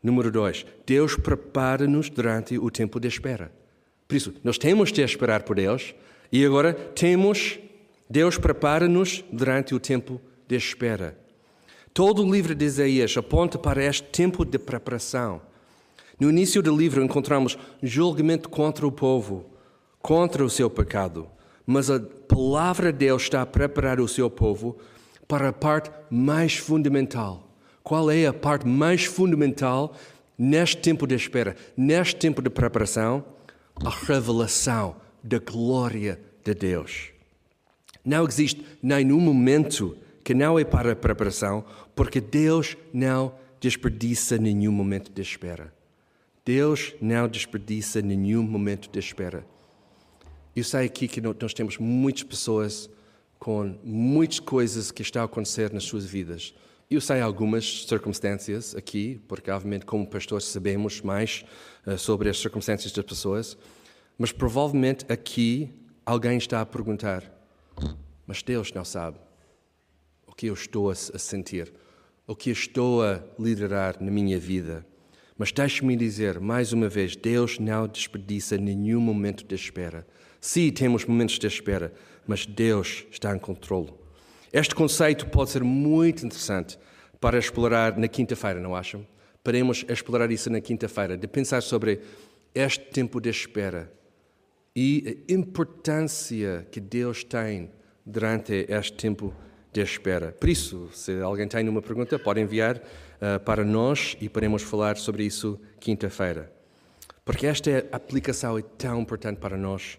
Número 0.02 0.30
dois. 0.30 0.64
Deus 0.86 1.14
prepara-nos 1.16 2.08
durante 2.08 2.58
o 2.58 2.70
tempo 2.70 2.98
de 2.98 3.08
espera. 3.08 3.52
Por 4.08 4.16
isso, 4.16 4.34
nós 4.42 4.58
temos 4.58 4.90
de 4.90 5.02
esperar 5.02 5.42
por 5.42 5.56
Deus 5.56 5.94
e 6.32 6.44
agora 6.44 6.72
temos. 6.72 7.58
Deus 8.08 8.36
prepara-nos 8.36 9.22
durante 9.30 9.74
o 9.74 9.78
tempo 9.78 10.20
de 10.48 10.56
espera. 10.56 11.16
Todo 11.92 12.24
o 12.24 12.32
livro 12.32 12.54
de 12.54 12.64
Isaías 12.64 13.16
aponta 13.16 13.58
para 13.58 13.84
este 13.84 14.08
tempo 14.08 14.44
de 14.44 14.58
preparação. 14.58 15.42
No 16.18 16.28
início 16.28 16.62
do 16.62 16.76
livro 16.76 17.02
encontramos 17.02 17.58
julgamento 17.82 18.48
contra 18.48 18.86
o 18.86 18.92
povo, 18.92 19.46
contra 20.02 20.44
o 20.44 20.50
seu 20.50 20.68
pecado, 20.68 21.28
mas 21.66 21.90
a 21.90 22.00
palavra 22.00 22.92
de 22.92 22.98
Deus 22.98 23.22
está 23.22 23.42
a 23.42 23.46
preparar 23.46 24.00
o 24.00 24.08
seu 24.08 24.28
povo 24.28 24.76
para 25.30 25.50
a 25.50 25.52
parte 25.52 25.92
mais 26.10 26.56
fundamental. 26.56 27.48
Qual 27.84 28.10
é 28.10 28.26
a 28.26 28.32
parte 28.32 28.66
mais 28.66 29.04
fundamental 29.04 29.94
neste 30.36 30.78
tempo 30.78 31.06
de 31.06 31.14
espera, 31.14 31.54
neste 31.76 32.16
tempo 32.16 32.42
de 32.42 32.50
preparação? 32.50 33.24
A 33.76 33.90
revelação 33.90 34.96
da 35.22 35.38
glória 35.38 36.20
de 36.44 36.52
Deus. 36.52 37.12
Não 38.04 38.26
existe 38.26 38.66
nenhum 38.82 39.20
momento 39.20 39.96
que 40.24 40.34
não 40.34 40.58
é 40.58 40.64
para 40.64 40.92
a 40.92 40.96
preparação, 40.96 41.64
porque 41.94 42.20
Deus 42.20 42.76
não 42.92 43.32
desperdiça 43.60 44.36
nenhum 44.36 44.72
momento 44.72 45.12
de 45.12 45.22
espera. 45.22 45.72
Deus 46.44 46.92
não 47.00 47.28
desperdiça 47.28 48.02
nenhum 48.02 48.42
momento 48.42 48.90
de 48.90 48.98
espera. 48.98 49.46
Eu 50.56 50.64
sei 50.64 50.86
aqui 50.86 51.06
que 51.06 51.20
nós 51.20 51.54
temos 51.54 51.78
muitas 51.78 52.24
pessoas 52.24 52.90
com 53.40 53.74
muitas 53.82 54.38
coisas 54.38 54.92
que 54.92 55.00
estão 55.00 55.22
a 55.22 55.24
acontecer 55.24 55.72
nas 55.72 55.84
suas 55.84 56.04
vidas. 56.04 56.54
Eu 56.90 57.00
sei 57.00 57.22
algumas 57.22 57.86
circunstâncias 57.86 58.76
aqui, 58.76 59.18
porque 59.26 59.50
obviamente 59.50 59.86
como 59.86 60.06
pastores 60.06 60.46
sabemos 60.46 61.00
mais 61.00 61.42
uh, 61.86 61.96
sobre 61.96 62.28
as 62.28 62.38
circunstâncias 62.38 62.92
das 62.92 63.04
pessoas, 63.04 63.56
mas 64.18 64.30
provavelmente 64.30 65.10
aqui 65.10 65.72
alguém 66.04 66.36
está 66.36 66.60
a 66.60 66.66
perguntar: 66.66 67.24
mas 68.26 68.42
Deus 68.42 68.72
não 68.74 68.84
sabe 68.84 69.16
o 70.26 70.34
que 70.34 70.46
eu 70.46 70.54
estou 70.54 70.90
a 70.90 70.94
sentir, 70.94 71.72
o 72.26 72.36
que 72.36 72.50
eu 72.50 72.52
estou 72.52 73.02
a 73.02 73.22
liderar 73.38 73.96
na 74.02 74.10
minha 74.10 74.38
vida. 74.38 74.84
Mas 75.38 75.50
deixe-me 75.50 75.96
dizer 75.96 76.38
mais 76.38 76.74
uma 76.74 76.90
vez: 76.90 77.16
Deus 77.16 77.58
não 77.58 77.88
desperdiça 77.88 78.58
nenhum 78.58 79.00
momento 79.00 79.46
de 79.46 79.54
espera. 79.54 80.06
Sim, 80.40 80.70
temos 80.70 81.06
momentos 81.06 81.38
de 81.38 81.46
espera, 81.46 81.92
mas 82.26 82.46
Deus 82.46 83.06
está 83.10 83.34
em 83.34 83.38
controle. 83.38 83.92
Este 84.52 84.74
conceito 84.74 85.26
pode 85.26 85.50
ser 85.50 85.62
muito 85.62 86.24
interessante 86.26 86.78
para 87.20 87.38
explorar 87.38 87.96
na 87.96 88.08
quinta-feira, 88.08 88.58
não 88.58 88.74
acham? 88.74 89.06
Podemos 89.44 89.84
explorar 89.88 90.30
isso 90.30 90.50
na 90.50 90.60
quinta-feira, 90.60 91.16
de 91.16 91.26
pensar 91.28 91.62
sobre 91.62 92.00
este 92.54 92.84
tempo 92.86 93.20
de 93.20 93.30
espera 93.30 93.92
e 94.74 95.24
a 95.28 95.32
importância 95.32 96.66
que 96.70 96.80
Deus 96.80 97.24
tem 97.24 97.70
durante 98.04 98.66
este 98.68 98.92
tempo 98.92 99.34
de 99.72 99.80
espera. 99.82 100.32
Por 100.32 100.48
isso, 100.48 100.88
se 100.92 101.20
alguém 101.20 101.46
tem 101.46 101.68
uma 101.68 101.82
pergunta, 101.82 102.18
pode 102.18 102.40
enviar 102.40 102.76
uh, 102.76 103.40
para 103.44 103.64
nós 103.64 104.16
e 104.20 104.28
podemos 104.28 104.62
falar 104.62 104.96
sobre 104.96 105.24
isso 105.24 105.60
quinta-feira. 105.78 106.52
Porque 107.24 107.46
esta 107.46 107.86
aplicação 107.92 108.58
é 108.58 108.62
tão 108.62 109.00
importante 109.00 109.38
para 109.38 109.56
nós, 109.56 109.98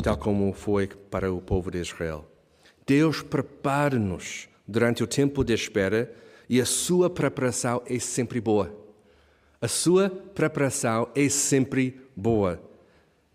tal 0.00 0.16
como 0.16 0.52
foi 0.52 0.86
para 0.86 1.32
o 1.32 1.40
povo 1.40 1.70
de 1.70 1.78
Israel. 1.78 2.24
Deus 2.86 3.22
prepara-nos 3.22 4.48
durante 4.66 5.02
o 5.02 5.06
tempo 5.06 5.44
de 5.44 5.52
espera 5.52 6.12
e 6.48 6.60
a 6.60 6.66
sua 6.66 7.08
preparação 7.10 7.82
é 7.86 7.98
sempre 7.98 8.40
boa. 8.40 8.74
A 9.60 9.68
sua 9.68 10.10
preparação 10.10 11.08
é 11.14 11.28
sempre 11.28 12.00
boa, 12.16 12.60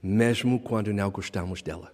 mesmo 0.02 0.60
quando 0.60 0.94
não 0.94 1.10
gostamos 1.10 1.62
dela. 1.62 1.94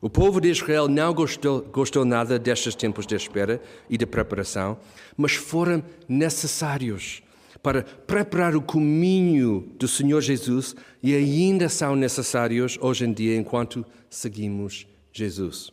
O 0.00 0.08
povo 0.08 0.40
de 0.40 0.48
Israel 0.48 0.86
não 0.86 1.12
gostou, 1.12 1.62
gostou 1.62 2.04
nada 2.04 2.38
destes 2.38 2.74
tempos 2.74 3.06
de 3.06 3.16
espera 3.16 3.60
e 3.90 3.96
de 3.96 4.06
preparação, 4.06 4.78
mas 5.16 5.34
foram 5.34 5.82
necessários 6.08 7.22
para 7.62 7.82
preparar 7.82 8.54
o 8.54 8.62
caminho 8.62 9.72
do 9.78 9.88
Senhor 9.88 10.20
Jesus 10.20 10.74
e 11.02 11.14
ainda 11.14 11.68
são 11.68 11.96
necessários 11.96 12.78
hoje 12.80 13.04
em 13.04 13.12
dia 13.12 13.36
enquanto 13.36 13.84
seguimos 14.08 14.86
Jesus. 15.12 15.72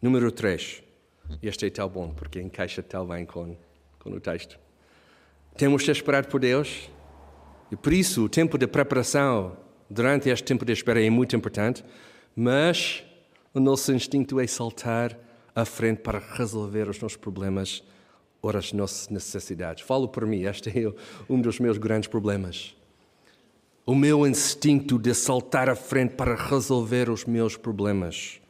Número 0.00 0.30
3. 0.30 0.82
Este 1.42 1.66
é 1.66 1.70
tão 1.70 1.88
bom 1.88 2.12
porque 2.12 2.40
encaixa 2.40 2.82
tão 2.82 3.06
bem 3.06 3.24
com, 3.24 3.56
com 3.98 4.10
o 4.10 4.20
texto. 4.20 4.58
Temos 5.56 5.82
de 5.82 5.90
esperar 5.90 6.26
por 6.26 6.40
Deus 6.40 6.90
e 7.70 7.76
por 7.76 7.92
isso 7.92 8.24
o 8.24 8.28
tempo 8.28 8.58
de 8.58 8.66
preparação 8.66 9.56
durante 9.88 10.28
este 10.28 10.44
tempo 10.44 10.64
de 10.64 10.72
espera 10.72 11.04
é 11.04 11.10
muito 11.10 11.36
importante 11.36 11.84
mas 12.34 13.04
o 13.52 13.60
nosso 13.60 13.92
instinto 13.92 14.40
é 14.40 14.46
saltar 14.46 15.16
à 15.54 15.64
frente 15.64 15.98
para 15.98 16.18
resolver 16.18 16.88
os 16.88 16.98
nossos 16.98 17.16
problemas 17.16 17.84
ou 18.42 18.50
as 18.50 18.72
nossas 18.72 19.08
necessidades. 19.08 19.84
Falo 19.84 20.08
por 20.08 20.26
mim, 20.26 20.42
este 20.42 20.68
é 20.68 20.92
um 21.30 21.40
dos 21.40 21.60
meus 21.60 21.78
grandes 21.78 22.08
problemas. 22.08 22.74
O 23.86 23.94
meu 23.94 24.26
instinto 24.26 24.98
de 24.98 25.14
saltar 25.14 25.68
à 25.68 25.76
frente 25.76 26.14
para 26.14 26.34
resolver 26.34 27.08
os 27.08 27.24
meus 27.24 27.56
problemas. 27.56 28.40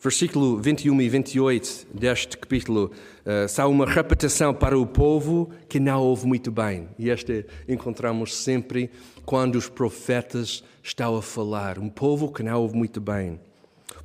Versículo 0.00 0.58
21 0.58 1.00
e 1.00 1.08
28 1.08 1.86
deste 1.94 2.36
capítulo 2.36 2.90
uh, 3.24 3.48
são 3.48 3.70
uma 3.70 3.86
repetição 3.86 4.52
para 4.52 4.76
o 4.76 4.84
povo 4.84 5.50
que 5.68 5.78
não 5.78 6.00
ouve 6.02 6.26
muito 6.26 6.50
bem. 6.50 6.88
E 6.98 7.08
este 7.08 7.46
encontramos 7.68 8.34
sempre 8.34 8.90
quando 9.24 9.54
os 9.54 9.68
profetas 9.68 10.64
estão 10.82 11.16
a 11.16 11.22
falar. 11.22 11.78
Um 11.78 11.88
povo 11.88 12.32
que 12.32 12.42
não 12.42 12.60
ouve 12.60 12.76
muito 12.76 13.00
bem. 13.00 13.38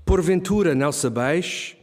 Porventura 0.06 0.76
não 0.76 0.92
sabeis? 0.92 1.76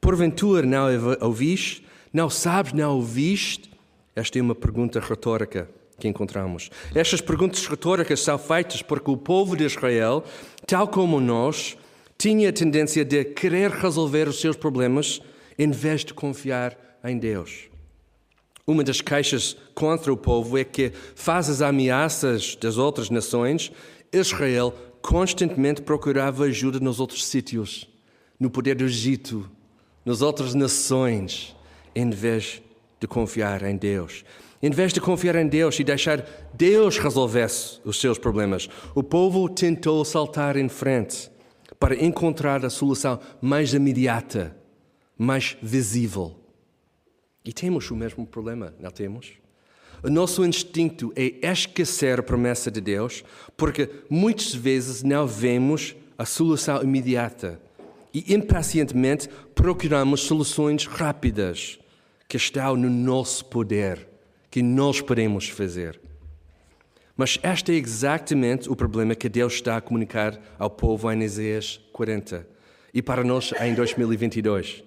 Porventura 0.00 0.66
não 0.66 0.88
ouvis? 1.20 1.80
Não 2.12 2.28
sabes, 2.28 2.72
não 2.72 2.96
ouviste? 2.96 3.70
Esta 4.16 4.38
é 4.38 4.42
uma 4.42 4.54
pergunta 4.54 4.98
retórica 4.98 5.70
que 5.98 6.08
encontramos. 6.08 6.68
Estas 6.94 7.20
perguntas 7.20 7.64
retóricas 7.66 8.20
são 8.20 8.36
feitas 8.36 8.82
porque 8.82 9.10
o 9.10 9.16
povo 9.16 9.56
de 9.56 9.64
Israel, 9.64 10.24
tal 10.66 10.88
como 10.88 11.20
nós, 11.20 11.76
tinha 12.18 12.48
a 12.48 12.52
tendência 12.52 13.04
de 13.04 13.24
querer 13.24 13.70
resolver 13.70 14.26
os 14.26 14.40
seus 14.40 14.56
problemas 14.56 15.22
em 15.56 15.70
vez 15.70 16.04
de 16.04 16.12
confiar 16.12 16.76
em 17.04 17.16
Deus. 17.16 17.68
Uma 18.66 18.82
das 18.82 19.00
queixas 19.00 19.56
contra 19.74 20.12
o 20.12 20.16
povo 20.16 20.58
é 20.58 20.64
que, 20.64 20.92
face 21.14 21.50
às 21.50 21.62
ameaças 21.62 22.56
das 22.56 22.76
outras 22.76 23.08
nações, 23.08 23.70
Israel 24.12 24.74
constantemente 25.00 25.82
procurava 25.82 26.44
ajuda 26.44 26.80
nos 26.80 26.98
outros 26.98 27.24
sítios, 27.24 27.88
no 28.38 28.50
poder 28.50 28.74
do 28.74 28.84
Egito, 28.84 29.48
nas 30.04 30.22
outras 30.22 30.54
nações, 30.54 31.54
em 31.94 32.10
vez 32.10 32.62
de 32.98 33.06
confiar 33.06 33.62
em 33.62 33.76
Deus. 33.76 34.24
Em 34.62 34.70
vez 34.70 34.92
de 34.92 35.00
confiar 35.00 35.36
em 35.36 35.48
Deus 35.48 35.78
e 35.80 35.84
deixar 35.84 36.22
Deus 36.52 36.98
resolvesse 36.98 37.80
os 37.82 37.98
seus 37.98 38.18
problemas, 38.18 38.68
o 38.94 39.02
povo 39.02 39.48
tentou 39.48 40.04
saltar 40.04 40.56
em 40.56 40.68
frente 40.68 41.30
para 41.78 41.94
encontrar 41.94 42.64
a 42.64 42.68
solução 42.68 43.18
mais 43.40 43.72
imediata, 43.72 44.54
mais 45.16 45.56
visível. 45.62 46.36
E 47.42 47.54
temos 47.54 47.90
o 47.90 47.96
mesmo 47.96 48.26
problema, 48.26 48.74
não 48.78 48.90
temos? 48.90 49.32
O 50.02 50.10
nosso 50.10 50.44
instinto 50.44 51.10
é 51.16 51.50
esquecer 51.50 52.20
a 52.20 52.22
promessa 52.22 52.70
de 52.70 52.82
Deus, 52.82 53.24
porque 53.56 53.88
muitas 54.10 54.54
vezes 54.54 55.02
não 55.02 55.26
vemos 55.26 55.96
a 56.18 56.26
solução 56.26 56.82
imediata 56.82 57.58
e 58.12 58.34
impacientemente 58.34 59.28
procuramos 59.54 60.22
soluções 60.22 60.84
rápidas 60.84 61.79
que 62.30 62.36
estão 62.36 62.76
no 62.76 62.88
nosso 62.88 63.44
poder, 63.46 64.06
que 64.48 64.62
nós 64.62 65.00
podemos 65.00 65.48
fazer. 65.48 66.00
Mas 67.16 67.40
este 67.42 67.72
é 67.72 67.74
exatamente 67.74 68.70
o 68.70 68.76
problema 68.76 69.16
que 69.16 69.28
Deus 69.28 69.54
está 69.54 69.76
a 69.76 69.80
comunicar 69.80 70.40
ao 70.56 70.70
povo 70.70 71.10
em 71.10 71.24
Isaías 71.24 71.80
40 71.92 72.46
e 72.94 73.02
para 73.02 73.24
nós 73.24 73.52
em 73.60 73.74
2022. 73.74 74.84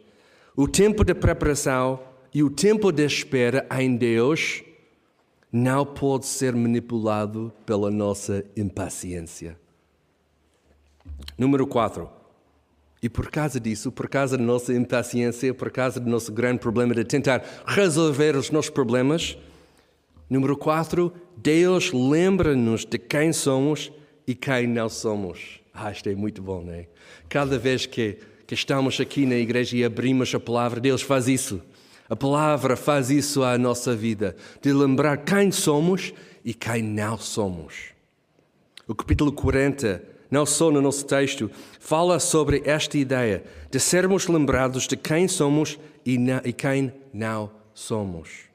O 0.56 0.70
tempo 0.70 1.04
de 1.04 1.14
preparação 1.14 2.00
e 2.34 2.42
o 2.42 2.50
tempo 2.50 2.94
de 2.94 3.06
espera 3.06 3.68
em 3.78 3.98
Deus 3.98 4.64
não 5.52 5.86
pode 5.86 6.26
ser 6.26 6.56
manipulado 6.56 7.52
pela 7.66 7.92
nossa 7.92 8.46
impaciência. 8.56 9.60
Número 11.38 11.68
4. 11.68 12.23
E 13.04 13.10
por 13.10 13.30
causa 13.30 13.60
disso, 13.60 13.92
por 13.92 14.08
causa 14.08 14.38
da 14.38 14.44
nossa 14.44 14.74
impaciência, 14.74 15.54
por 15.54 15.70
causa 15.70 16.00
do 16.00 16.10
nosso 16.10 16.32
grande 16.32 16.60
problema 16.60 16.96
de 16.96 17.04
tentar 17.04 17.44
resolver 17.68 18.36
os 18.36 18.50
nossos 18.50 18.72
problemas, 18.72 19.38
Número 20.30 20.58
4, 20.58 21.14
Deus 21.38 21.92
lembra-nos 21.92 22.86
de 22.86 22.98
quem 22.98 23.32
somos 23.32 23.92
e 24.26 24.34
quem 24.34 24.66
não 24.66 24.90
somos. 24.90 25.60
Ah, 25.72 25.92
isto 25.92 26.10
é 26.10 26.16
muito 26.16 26.42
bom, 26.42 26.64
não 26.64 26.74
é? 26.74 26.88
Cada 27.30 27.60
vez 27.60 27.86
que, 27.86 28.18
que 28.48 28.56
estamos 28.56 29.00
aqui 29.00 29.28
na 29.28 29.36
igreja 29.36 29.78
e 29.78 29.84
abrimos 29.84 30.34
a 30.34 30.40
palavra, 30.40 30.80
Deus 30.80 31.02
faz 31.02 31.28
isso. 31.28 31.62
A 32.10 32.16
palavra 32.16 32.76
faz 32.76 33.12
isso 33.12 33.44
à 33.44 33.58
nossa 33.60 33.96
vida, 33.96 34.36
de 34.60 34.74
lembrar 34.74 35.18
quem 35.18 35.52
somos 35.52 36.14
e 36.44 36.54
quem 36.54 36.82
não 36.82 37.18
somos. 37.18 37.94
O 38.88 38.96
capítulo 38.96 39.32
40, 39.32 40.02
não 40.34 40.48
só 40.48 40.72
no 40.72 40.82
nosso 40.82 41.06
texto, 41.06 41.52
fala 41.80 42.20
sobre 42.20 42.64
esta 42.66 42.98
ideia 42.98 43.44
de 43.70 43.80
sermos 43.80 44.28
lembrados 44.28 44.88
de 44.88 44.98
quem 44.98 45.28
somos 45.28 45.78
e, 46.04 46.18
e 46.44 46.52
quem 46.52 46.92
não 47.14 47.52
somos. 47.72 48.46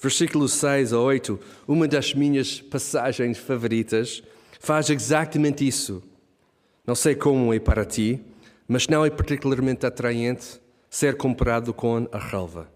Versículo 0.00 0.48
6 0.48 0.94
a 0.94 0.98
8, 0.98 1.38
uma 1.68 1.86
das 1.86 2.14
minhas 2.14 2.62
passagens 2.62 3.36
favoritas, 3.36 4.22
faz 4.58 4.88
exatamente 4.88 5.68
isso. 5.68 6.02
Não 6.86 6.94
sei 6.94 7.14
como 7.14 7.52
é 7.52 7.58
para 7.58 7.84
ti, 7.84 8.18
mas 8.66 8.88
não 8.88 9.04
é 9.04 9.10
particularmente 9.10 9.84
atraente 9.84 10.58
ser 10.88 11.18
comparado 11.18 11.74
com 11.74 12.08
a 12.10 12.18
relva. 12.18 12.66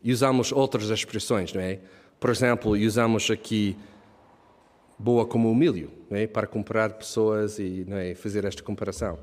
E 0.00 0.12
usamos 0.12 0.52
outras 0.52 0.90
expressões, 0.90 1.52
não 1.52 1.60
é? 1.60 1.80
Por 2.20 2.30
exemplo, 2.30 2.70
usamos 2.70 3.28
aqui 3.32 3.76
boa 4.98 5.26
como 5.26 5.50
o 5.50 5.54
milho, 5.54 5.90
é? 6.10 6.26
para 6.26 6.46
comparar 6.46 6.90
pessoas 6.94 7.58
e 7.58 7.86
é? 7.90 8.14
fazer 8.14 8.44
esta 8.44 8.62
comparação. 8.62 9.18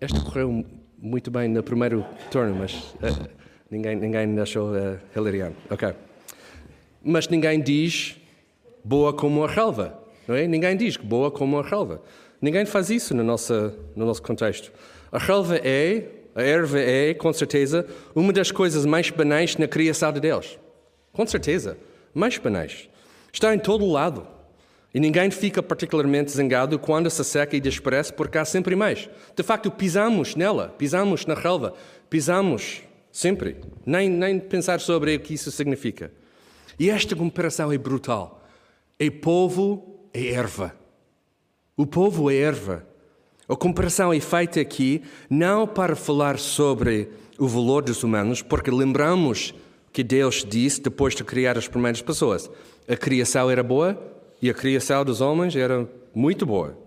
Esta 0.00 0.20
correu 0.20 0.64
muito 0.98 1.30
bem 1.30 1.48
no 1.48 1.62
primeiro 1.62 2.04
turno, 2.30 2.56
mas 2.56 2.74
uh, 2.74 3.28
ninguém, 3.70 3.96
ninguém 3.96 4.38
achou 4.40 4.70
uh, 4.70 4.98
hilariante. 5.16 5.56
Ok. 5.70 5.94
Mas 7.02 7.28
ninguém 7.28 7.60
diz 7.60 8.16
boa 8.84 9.12
como 9.12 9.44
a 9.44 9.48
relva, 9.48 9.98
não 10.26 10.34
é? 10.34 10.46
Ninguém 10.46 10.76
diz 10.76 10.96
boa 10.96 11.30
como 11.30 11.58
a 11.58 11.62
relva. 11.62 12.02
Ninguém 12.40 12.66
faz 12.66 12.90
isso 12.90 13.14
no 13.14 13.22
nosso, 13.22 13.72
no 13.96 14.04
nosso 14.04 14.22
contexto. 14.22 14.72
A 15.10 15.18
relva 15.18 15.56
é, 15.56 16.08
a 16.34 16.42
erva 16.42 16.78
é, 16.80 17.14
com 17.14 17.32
certeza, 17.32 17.86
uma 18.14 18.32
das 18.32 18.50
coisas 18.50 18.84
mais 18.84 19.08
banais 19.10 19.56
na 19.56 19.68
criação 19.68 20.12
de 20.12 20.20
Deus. 20.20 20.58
Com 21.12 21.26
certeza, 21.26 21.78
mais 22.12 22.36
banais. 22.36 22.88
Está 23.32 23.54
em 23.54 23.58
todo 23.58 23.86
lado. 23.86 24.33
E 24.94 25.00
ninguém 25.00 25.28
fica 25.28 25.60
particularmente 25.60 26.30
zangado 26.30 26.78
quando 26.78 27.10
se 27.10 27.24
seca 27.24 27.56
e 27.56 27.60
desaparece, 27.60 28.12
porque 28.12 28.38
há 28.38 28.44
sempre 28.44 28.76
mais. 28.76 29.10
De 29.34 29.42
facto, 29.42 29.68
pisamos 29.68 30.36
nela, 30.36 30.72
pisamos 30.78 31.26
na 31.26 31.34
relva, 31.34 31.74
pisamos 32.08 32.82
sempre. 33.10 33.56
Nem, 33.84 34.08
nem 34.08 34.38
pensar 34.38 34.78
sobre 34.78 35.16
o 35.16 35.20
que 35.20 35.34
isso 35.34 35.50
significa. 35.50 36.12
E 36.78 36.90
esta 36.90 37.16
comparação 37.16 37.72
é 37.72 37.78
brutal. 37.78 38.46
É 38.96 39.10
povo, 39.10 40.08
é 40.14 40.28
erva. 40.28 40.76
O 41.76 41.84
povo 41.84 42.30
é 42.30 42.36
erva. 42.36 42.86
A 43.48 43.56
comparação 43.56 44.12
é 44.12 44.20
feita 44.20 44.60
aqui 44.60 45.02
não 45.28 45.66
para 45.66 45.96
falar 45.96 46.38
sobre 46.38 47.10
o 47.36 47.48
valor 47.48 47.82
dos 47.82 48.04
humanos, 48.04 48.42
porque 48.42 48.70
lembramos 48.70 49.52
que 49.92 50.04
Deus 50.04 50.46
disse 50.48 50.80
depois 50.80 51.16
de 51.16 51.24
criar 51.24 51.58
as 51.58 51.66
primeiras 51.66 52.00
pessoas: 52.00 52.48
a 52.88 52.96
criação 52.96 53.50
era 53.50 53.62
boa 53.62 54.13
e 54.40 54.50
a 54.50 54.54
criação 54.54 55.04
dos 55.04 55.20
homens 55.20 55.54
era 55.56 55.88
muito 56.14 56.44
boa. 56.44 56.78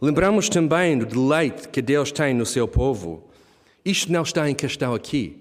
Lembramos 0.00 0.48
também 0.48 0.98
do 0.98 1.06
deleite 1.06 1.68
que 1.68 1.80
Deus 1.80 2.12
tem 2.12 2.34
no 2.34 2.44
seu 2.44 2.68
povo. 2.68 3.24
Isto 3.84 4.12
não 4.12 4.22
está 4.22 4.48
em 4.50 4.54
questão 4.54 4.94
aqui. 4.94 5.40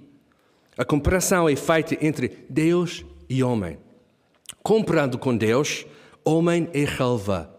A 0.77 0.85
comparação 0.85 1.49
é 1.49 1.55
feita 1.55 1.97
entre 2.05 2.45
Deus 2.49 3.03
e 3.29 3.43
homem. 3.43 3.77
Comparado 4.61 5.17
com 5.17 5.35
Deus, 5.35 5.85
homem 6.23 6.69
é 6.73 6.85
relva. 6.85 7.53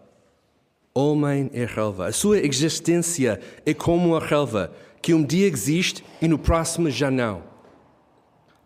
Homem 0.93 1.51
é 1.53 1.65
relva. 1.65 2.07
A 2.07 2.11
sua 2.11 2.39
existência 2.39 3.39
é 3.65 3.73
como 3.73 4.15
a 4.15 4.19
relva, 4.19 4.73
que 5.01 5.13
um 5.13 5.23
dia 5.23 5.47
existe 5.47 6.03
e 6.21 6.27
no 6.27 6.39
próximo 6.39 6.89
já 6.89 7.11
não. 7.11 7.43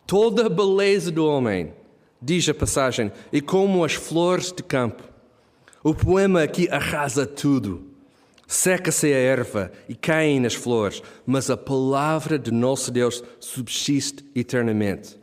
Toda 0.07 0.45
a 0.45 0.49
beleza 0.49 1.11
do 1.11 1.25
homem, 1.25 1.73
diz 2.21 2.47
a 2.49 2.53
passagem, 2.53 3.11
é 3.31 3.41
como 3.41 3.83
as 3.83 3.93
flores 3.93 4.51
de 4.51 4.63
campo. 4.63 5.03
O 5.83 5.93
poema 5.93 6.43
aqui 6.43 6.67
arrasa 6.69 7.25
tudo. 7.25 7.87
Seca-se 8.47 9.13
a 9.13 9.17
erva 9.17 9.71
e 9.87 9.95
caem 9.95 10.45
as 10.45 10.55
flores, 10.55 11.01
mas 11.25 11.49
a 11.49 11.55
palavra 11.55 12.37
de 12.37 12.51
nosso 12.51 12.91
Deus 12.91 13.23
subsiste 13.39 14.25
eternamente. 14.35 15.19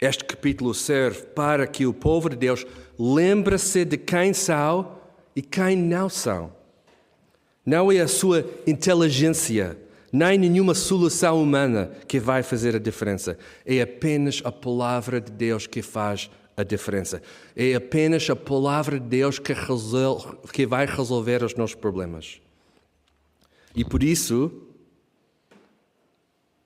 Este 0.00 0.24
capítulo 0.24 0.74
serve 0.74 1.22
para 1.26 1.66
que 1.66 1.86
o 1.86 1.92
povo 1.92 2.30
de 2.30 2.36
Deus 2.36 2.66
lembre-se 2.98 3.84
de 3.84 3.96
quem 3.96 4.32
são 4.32 4.98
e 5.36 5.42
quem 5.42 5.76
não 5.76 6.08
são. 6.08 6.52
Não 7.64 7.92
é 7.92 8.00
a 8.00 8.08
sua 8.08 8.44
inteligência, 8.66 9.78
nem 10.12 10.38
nenhuma 10.38 10.74
solução 10.74 11.40
humana 11.42 11.92
que 12.08 12.18
vai 12.18 12.42
fazer 12.42 12.74
a 12.74 12.78
diferença. 12.78 13.38
É 13.64 13.80
apenas 13.80 14.42
a 14.44 14.50
palavra 14.50 15.20
de 15.20 15.30
Deus 15.30 15.66
que 15.66 15.82
faz 15.82 16.30
a 16.56 16.62
diferença. 16.62 17.22
É 17.56 17.74
apenas 17.74 18.28
a 18.28 18.36
palavra 18.36 18.98
de 18.98 19.06
Deus 19.06 19.38
que, 19.38 19.54
que 20.52 20.66
vai 20.66 20.86
resolver 20.86 21.42
os 21.42 21.54
nossos 21.54 21.76
problemas. 21.76 22.40
E 23.74 23.84
por 23.84 24.02
isso, 24.02 24.50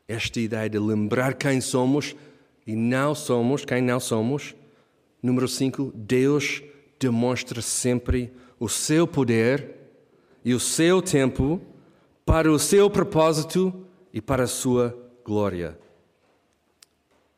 esta 0.08 0.40
ideia 0.40 0.68
de 0.68 0.78
lembrar 0.78 1.34
quem 1.34 1.60
somos 1.60 2.16
e 2.66 2.74
não 2.74 3.14
somos, 3.14 3.64
quem 3.64 3.82
não 3.82 4.00
somos, 4.00 4.54
número 5.22 5.46
5, 5.46 5.92
Deus 5.94 6.62
demonstra 6.98 7.60
sempre 7.60 8.32
o 8.58 8.68
seu 8.68 9.06
poder 9.06 9.74
e 10.44 10.54
o 10.54 10.60
seu 10.60 11.02
tempo 11.02 11.60
para 12.24 12.50
o 12.50 12.58
seu 12.58 12.88
propósito 12.88 13.86
e 14.12 14.20
para 14.20 14.44
a 14.44 14.48
sua 14.48 14.96
glória. 15.24 15.78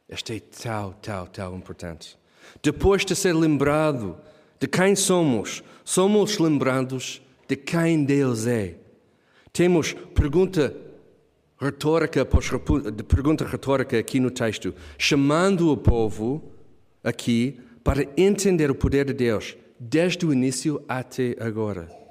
Este 0.08 0.36
é 0.36 0.40
tão, 0.40 0.92
tão, 1.02 1.26
tão 1.26 1.56
importante. 1.56 2.16
Depois 2.62 3.04
de 3.04 3.14
ser 3.16 3.34
lembrado 3.34 4.16
de 4.58 4.68
quem 4.68 4.94
somos, 4.94 5.62
somos 5.84 6.38
lembrados 6.38 7.20
de 7.48 7.56
quem 7.56 8.04
Deus 8.04 8.46
é. 8.46 8.76
Temos 9.52 9.94
pergunta 10.14 10.74
retórica 11.58 12.24
pergunta 12.24 13.44
retórica 13.44 13.98
aqui 13.98 14.20
no 14.20 14.30
texto, 14.30 14.74
chamando 14.98 15.72
o 15.72 15.76
povo 15.76 16.52
aqui 17.02 17.58
para 17.82 18.06
entender 18.16 18.70
o 18.70 18.74
poder 18.74 19.06
de 19.06 19.12
Deus 19.12 19.56
desde 19.78 20.26
o 20.26 20.32
início 20.32 20.82
até 20.88 21.36
agora. 21.40 22.05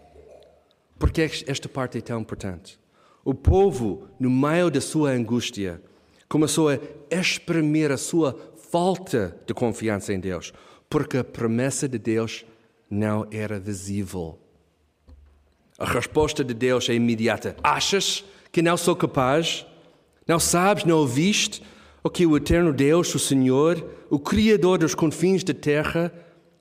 Porque 0.97 1.21
esta 1.21 1.67
parte 1.67 1.97
é 1.97 2.01
tão 2.01 2.21
importante. 2.21 2.79
O 3.23 3.33
povo, 3.33 4.07
no 4.19 4.29
meio 4.29 4.69
da 4.69 4.79
sua 4.79 5.11
angústia, 5.11 5.81
começou 6.29 6.69
a 6.69 6.79
exprimir 7.09 7.91
a 7.91 7.97
sua 7.97 8.37
falta 8.71 9.35
de 9.45 9.53
confiança 9.53 10.13
em 10.13 10.19
Deus, 10.19 10.53
porque 10.89 11.17
a 11.17 11.23
promessa 11.23 11.87
de 11.87 11.97
Deus 11.97 12.45
não 12.89 13.27
era 13.31 13.59
visível. 13.59 14.39
A 15.77 15.85
resposta 15.85 16.43
de 16.43 16.53
Deus 16.53 16.87
é 16.87 16.93
imediata. 16.93 17.55
Achas 17.63 18.23
que 18.51 18.61
não 18.61 18.77
sou 18.77 18.95
capaz? 18.95 19.65
Não 20.27 20.39
sabes, 20.39 20.85
não 20.85 20.97
ouviste 20.97 21.61
o 22.03 22.09
que 22.09 22.25
o 22.25 22.37
eterno 22.37 22.71
Deus, 22.71 23.13
o 23.15 23.19
Senhor, 23.19 23.83
o 24.09 24.19
Criador 24.19 24.77
dos 24.77 24.95
confins 24.95 25.43
da 25.43 25.53
terra, 25.53 26.13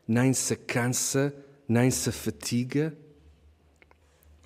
nem 0.09 0.33
se 0.33 0.57
cansa, 0.57 1.35
nem 1.69 1.91
se 1.91 2.11
fatiga? 2.11 2.97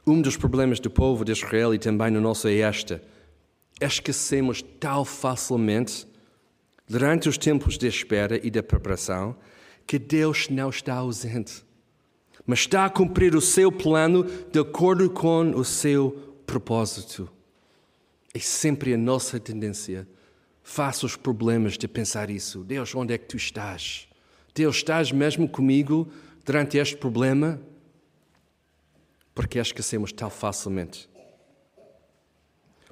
Um 0.08 0.22
dos 0.22 0.38
problemas 0.38 0.80
do 0.80 0.88
povo 0.88 1.22
de 1.22 1.32
Israel 1.32 1.74
e 1.74 1.78
também 1.78 2.10
no 2.10 2.18
nosso 2.18 2.48
é 2.48 2.56
esta: 2.60 3.02
esquecemos 3.78 4.62
tão 4.62 5.04
facilmente, 5.04 6.06
durante 6.88 7.28
os 7.28 7.36
tempos 7.36 7.76
de 7.76 7.86
espera 7.86 8.40
e 8.42 8.48
de 8.48 8.62
preparação, 8.62 9.36
que 9.86 9.98
Deus 9.98 10.48
não 10.48 10.70
está 10.70 10.94
ausente, 10.94 11.62
mas 12.46 12.60
está 12.60 12.86
a 12.86 12.90
cumprir 12.90 13.36
o 13.36 13.40
seu 13.42 13.70
plano 13.70 14.24
de 14.50 14.58
acordo 14.58 15.10
com 15.10 15.50
o 15.50 15.62
seu 15.62 16.40
propósito. 16.46 17.28
É 18.32 18.38
sempre 18.38 18.94
a 18.94 18.96
nossa 18.96 19.38
tendência. 19.38 20.08
Faça 20.62 21.04
os 21.04 21.16
problemas 21.16 21.76
de 21.76 21.86
pensar 21.86 22.30
isso. 22.30 22.64
Deus, 22.64 22.94
onde 22.94 23.12
é 23.12 23.18
que 23.18 23.26
tu 23.26 23.36
estás? 23.36 24.08
Deus, 24.54 24.76
estás 24.76 25.12
mesmo 25.12 25.46
comigo 25.46 26.10
durante 26.46 26.78
este 26.78 26.96
problema? 26.96 27.60
Porque 29.38 29.60
esquecemos 29.60 30.10
tão 30.10 30.28
facilmente. 30.28 31.08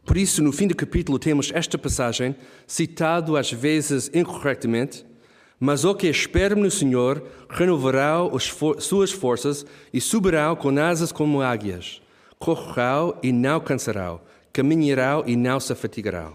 Por 0.05 0.17
isso, 0.17 0.41
no 0.41 0.53
fim 0.53 0.69
do 0.69 0.77
capítulo, 0.77 1.19
temos 1.19 1.51
esta 1.53 1.77
passagem, 1.77 2.37
citado 2.69 3.37
às 3.37 3.51
vezes 3.51 4.09
incorretamente, 4.15 5.05
mas 5.59 5.85
o 5.85 5.93
que 5.93 6.07
esperam 6.07 6.63
no 6.63 6.71
Senhor 6.71 7.21
renovarão 7.51 8.31
as 8.33 8.55
suas 8.79 9.11
forças 9.11 9.67
e 9.93 10.01
subirão 10.01 10.55
com 10.55 10.79
asas 10.79 11.11
como 11.11 11.43
águias. 11.43 12.01
Correrão 12.39 13.19
e 13.21 13.33
não 13.33 13.59
cansarão 13.59 14.21
caminharão 14.53 15.25
e 15.27 15.35
não 15.35 15.59
se 15.59 15.75
fatigarão. 15.75 16.33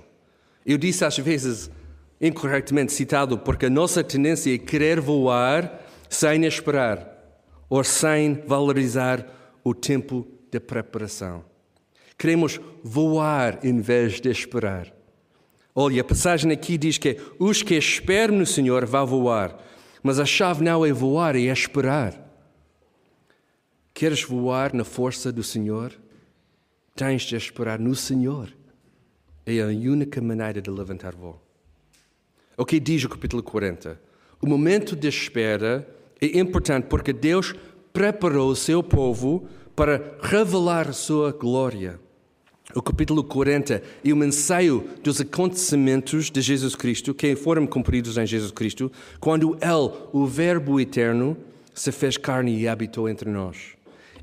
Eu 0.65 0.77
disse 0.77 1.05
às 1.05 1.17
vezes, 1.17 1.71
incorretamente 2.19 2.91
citado, 2.91 3.37
porque 3.39 3.67
a 3.67 3.69
nossa 3.69 4.03
tendência 4.03 4.53
é 4.53 4.57
querer 4.57 4.99
voar 4.99 5.81
sem 6.09 6.45
esperar 6.45 7.07
ou 7.69 7.81
sem 7.81 8.43
valorizar 8.45 9.25
o 9.63 9.73
tempo 9.73 10.27
de 10.51 10.59
preparação. 10.59 11.43
Queremos 12.17 12.59
voar 12.83 13.65
em 13.65 13.79
vez 13.79 14.21
de 14.21 14.29
esperar. 14.29 14.93
Olha, 15.73 16.01
a 16.01 16.03
passagem 16.03 16.51
aqui 16.51 16.77
diz 16.77 16.97
que 16.97 17.17
os 17.39 17.63
que 17.63 17.75
esperam 17.75 18.37
no 18.37 18.45
Senhor 18.45 18.85
vão 18.85 19.07
voar, 19.07 19.57
mas 20.03 20.19
a 20.19 20.25
chave 20.25 20.63
não 20.63 20.85
é 20.85 20.91
voar, 20.91 21.35
é 21.35 21.39
esperar. 21.39 22.29
Queres 23.93 24.23
voar 24.23 24.73
na 24.73 24.83
força 24.83 25.31
do 25.31 25.43
Senhor? 25.43 25.93
Tens 26.95 27.23
de 27.23 27.35
esperar 27.35 27.79
no 27.79 27.95
Senhor. 27.95 28.53
É 29.45 29.61
a 29.61 29.67
única 29.67 30.21
maneira 30.21 30.61
de 30.61 30.69
levantar 30.69 31.15
voo. 31.15 31.41
O 32.57 32.65
que 32.65 32.79
diz 32.79 33.03
o 33.03 33.09
capítulo 33.09 33.41
40? 33.41 33.99
O 34.41 34.47
momento 34.47 34.95
de 34.95 35.07
espera 35.07 35.87
é 36.19 36.37
importante 36.37 36.85
porque 36.85 37.13
Deus 37.13 37.55
preparou 37.93 38.49
o 38.49 38.55
seu 38.55 38.81
povo 38.81 39.47
para 39.75 40.17
revelar 40.21 40.93
sua 40.93 41.31
glória. 41.31 41.99
O 42.73 42.81
capítulo 42.81 43.23
40 43.23 43.83
é 44.03 44.13
um 44.13 44.23
ensaio 44.23 44.87
dos 45.03 45.19
acontecimentos 45.19 46.29
de 46.29 46.41
Jesus 46.41 46.75
Cristo 46.75 47.13
que 47.13 47.35
foram 47.35 47.67
cumpridos 47.67 48.17
em 48.17 48.25
Jesus 48.25 48.51
Cristo, 48.51 48.91
quando 49.19 49.57
Ele, 49.61 49.91
o 50.13 50.25
Verbo 50.25 50.79
eterno, 50.79 51.35
se 51.73 51.91
fez 51.91 52.15
carne 52.15 52.57
e 52.57 52.67
habitou 52.67 53.09
entre 53.09 53.29
nós. 53.29 53.57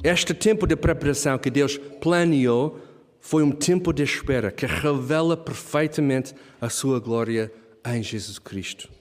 Este 0.03 0.33
tempo 0.33 0.67
de 0.67 0.77
preparação 0.77 1.39
que 1.39 1.51
Deus 1.51 1.77
planeou 2.01 2.79
foi 3.21 3.43
um 3.43 3.51
tempo 3.51 3.93
de 3.93 4.03
espera 4.03 4.51
que 4.51 4.65
revela 4.65 5.37
perfeitamente 5.37 6.35
a 6.61 6.71
sua 6.71 7.01
glória 7.01 7.53
em 7.85 8.03
Jesus 8.03 8.39
Cristo. 8.39 8.98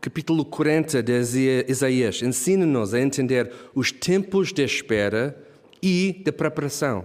Capítulo 0.00 0.44
40 0.44 1.02
de 1.02 1.64
Isaías 1.68 2.22
ensina-nos 2.22 2.94
a 2.94 3.00
entender 3.00 3.52
os 3.74 3.90
tempos 3.90 4.52
de 4.52 4.62
espera 4.62 5.36
e 5.82 6.22
de 6.24 6.30
preparação. 6.30 7.04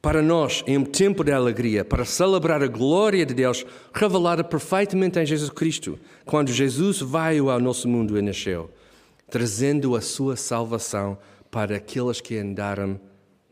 Para 0.00 0.22
nós, 0.22 0.64
é 0.66 0.78
um 0.78 0.84
tempo 0.84 1.22
de 1.22 1.32
alegria, 1.32 1.84
para 1.84 2.06
celebrar 2.06 2.62
a 2.62 2.66
glória 2.66 3.26
de 3.26 3.34
Deus 3.34 3.66
revelada 3.92 4.42
perfeitamente 4.42 5.18
em 5.18 5.26
Jesus 5.26 5.50
Cristo, 5.50 5.98
quando 6.24 6.50
Jesus 6.50 7.02
veio 7.02 7.50
ao 7.50 7.60
nosso 7.60 7.86
mundo 7.86 8.16
e 8.16 8.22
nasceu, 8.22 8.70
trazendo 9.28 9.94
a 9.94 10.00
sua 10.00 10.34
salvação 10.34 11.18
para 11.50 11.76
aqueles 11.76 12.22
que 12.22 12.38
andaram 12.38 12.98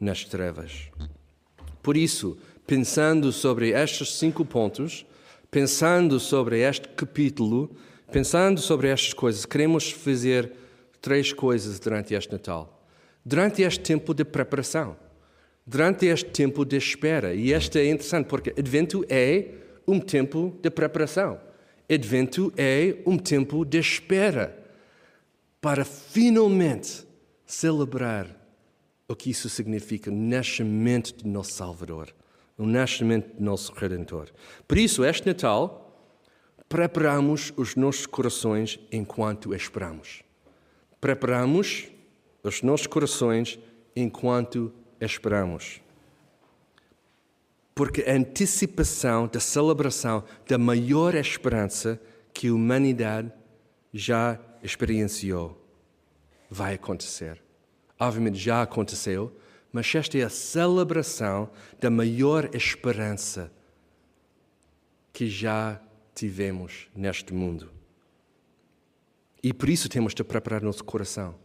nas 0.01 0.25
trevas. 0.25 0.89
Por 1.83 1.95
isso, 1.95 2.39
pensando 2.67 3.33
sobre 3.33 3.71
estes 3.71 4.17
cinco 4.17 4.47
pontos, 4.47 5.05
pensando 5.51 6.19
sobre 6.19 6.61
este 6.61 6.89
capítulo, 6.89 7.71
pensando 8.11 8.61
sobre 8.61 8.89
estas 8.89 9.13
coisas, 9.13 9.45
queremos 9.45 9.91
fazer 9.91 10.53
três 11.01 11.33
coisas 11.33 11.79
durante 11.79 12.15
este 12.15 12.33
Natal. 12.33 12.73
Durante 13.25 13.63
este 13.63 13.81
tempo 13.81 14.15
de 14.15 14.25
preparação, 14.25 14.97
durante 15.67 16.07
este 16.07 16.31
tempo 16.31 16.65
de 16.65 16.77
espera. 16.77 17.35
E 17.35 17.53
este 17.53 17.79
é 17.79 17.91
interessante 17.91 18.27
porque 18.27 18.55
Advento 18.57 19.05
é 19.09 19.49
um 19.87 19.99
tempo 19.99 20.57
de 20.63 20.71
preparação. 20.71 21.41
Advento 21.91 22.53
é 22.57 22.97
um 23.05 23.19
tempo 23.19 23.65
de 23.65 23.79
espera 23.79 24.57
para 25.61 25.85
finalmente 25.85 27.05
celebrar 27.45 28.29
o 29.09 29.15
que 29.15 29.31
isso 29.31 29.49
significa, 29.49 30.11
o 30.11 30.15
nascimento 30.15 31.17
de 31.17 31.27
nosso 31.27 31.53
Salvador, 31.53 32.13
o 32.59 32.67
nascimento 32.67 33.37
de 33.37 33.43
nosso 33.43 33.73
Redentor. 33.73 34.31
Por 34.67 34.79
isso, 34.79 35.05
este 35.05 35.27
Natal, 35.27 35.86
preparamos 36.69 37.53
os 37.57 37.77
nossos 37.77 38.07
corações 38.07 38.79
enquanto 38.91 39.55
esperamos. 39.55 40.23
Preparamos 41.01 41.89
os 42.43 42.63
nossos 42.63 42.87
corações 42.87 43.59
enquanto 43.95 44.73
esperamos. 45.01 45.81
Porque 47.75 48.03
a 48.03 48.15
antecipação 48.15 49.27
da 49.27 49.39
celebração 49.39 50.25
da 50.49 50.57
maior 50.57 51.15
esperança 51.15 52.01
que 52.33 52.49
a 52.49 52.55
humanidade 52.55 53.33
já 53.93 54.41
experienciou 54.63 55.61
vai 56.51 56.75
acontecer. 56.75 57.43
Obviamente 57.99 58.39
já 58.39 58.63
aconteceu, 58.63 59.35
mas 59.73 59.95
esta 59.95 60.19
é 60.19 60.23
a 60.23 60.31
celebração 60.31 61.51
da 61.81 61.91
maior 61.91 62.49
esperança 62.55 63.53
que 65.13 65.29
já 65.29 65.81
tivemos 66.17 66.89
neste 66.97 67.33
mundo. 67.35 67.71
E 69.43 69.53
por 69.53 69.69
isso 69.69 69.89
temos 69.89 70.15
de 70.15 70.25
preparar 70.25 70.63
nosso 70.63 70.83
coração, 70.83 71.37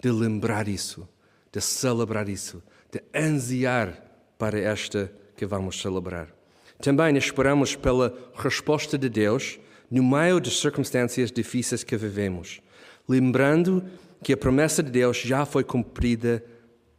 de 0.00 0.10
lembrar 0.10 0.66
isso, 0.66 1.06
de 1.52 1.60
celebrar 1.60 2.28
isso, 2.28 2.62
de 2.90 3.00
ansiar 3.14 4.02
para 4.38 4.58
esta 4.58 5.12
que 5.36 5.46
vamos 5.46 5.80
celebrar. 5.80 6.34
Também 6.80 7.16
esperamos 7.16 7.76
pela 7.76 8.12
resposta 8.34 8.98
de 8.98 9.08
Deus 9.08 9.60
no 9.90 10.02
meio 10.02 10.40
das 10.40 10.58
circunstâncias 10.58 11.30
difíceis 11.30 11.84
que 11.84 11.96
vivemos, 11.96 12.60
lembrando 13.06 13.84
que 14.22 14.32
a 14.32 14.36
promessa 14.36 14.82
de 14.82 14.90
Deus 14.90 15.18
já 15.18 15.44
foi 15.44 15.62
cumprida 15.62 16.42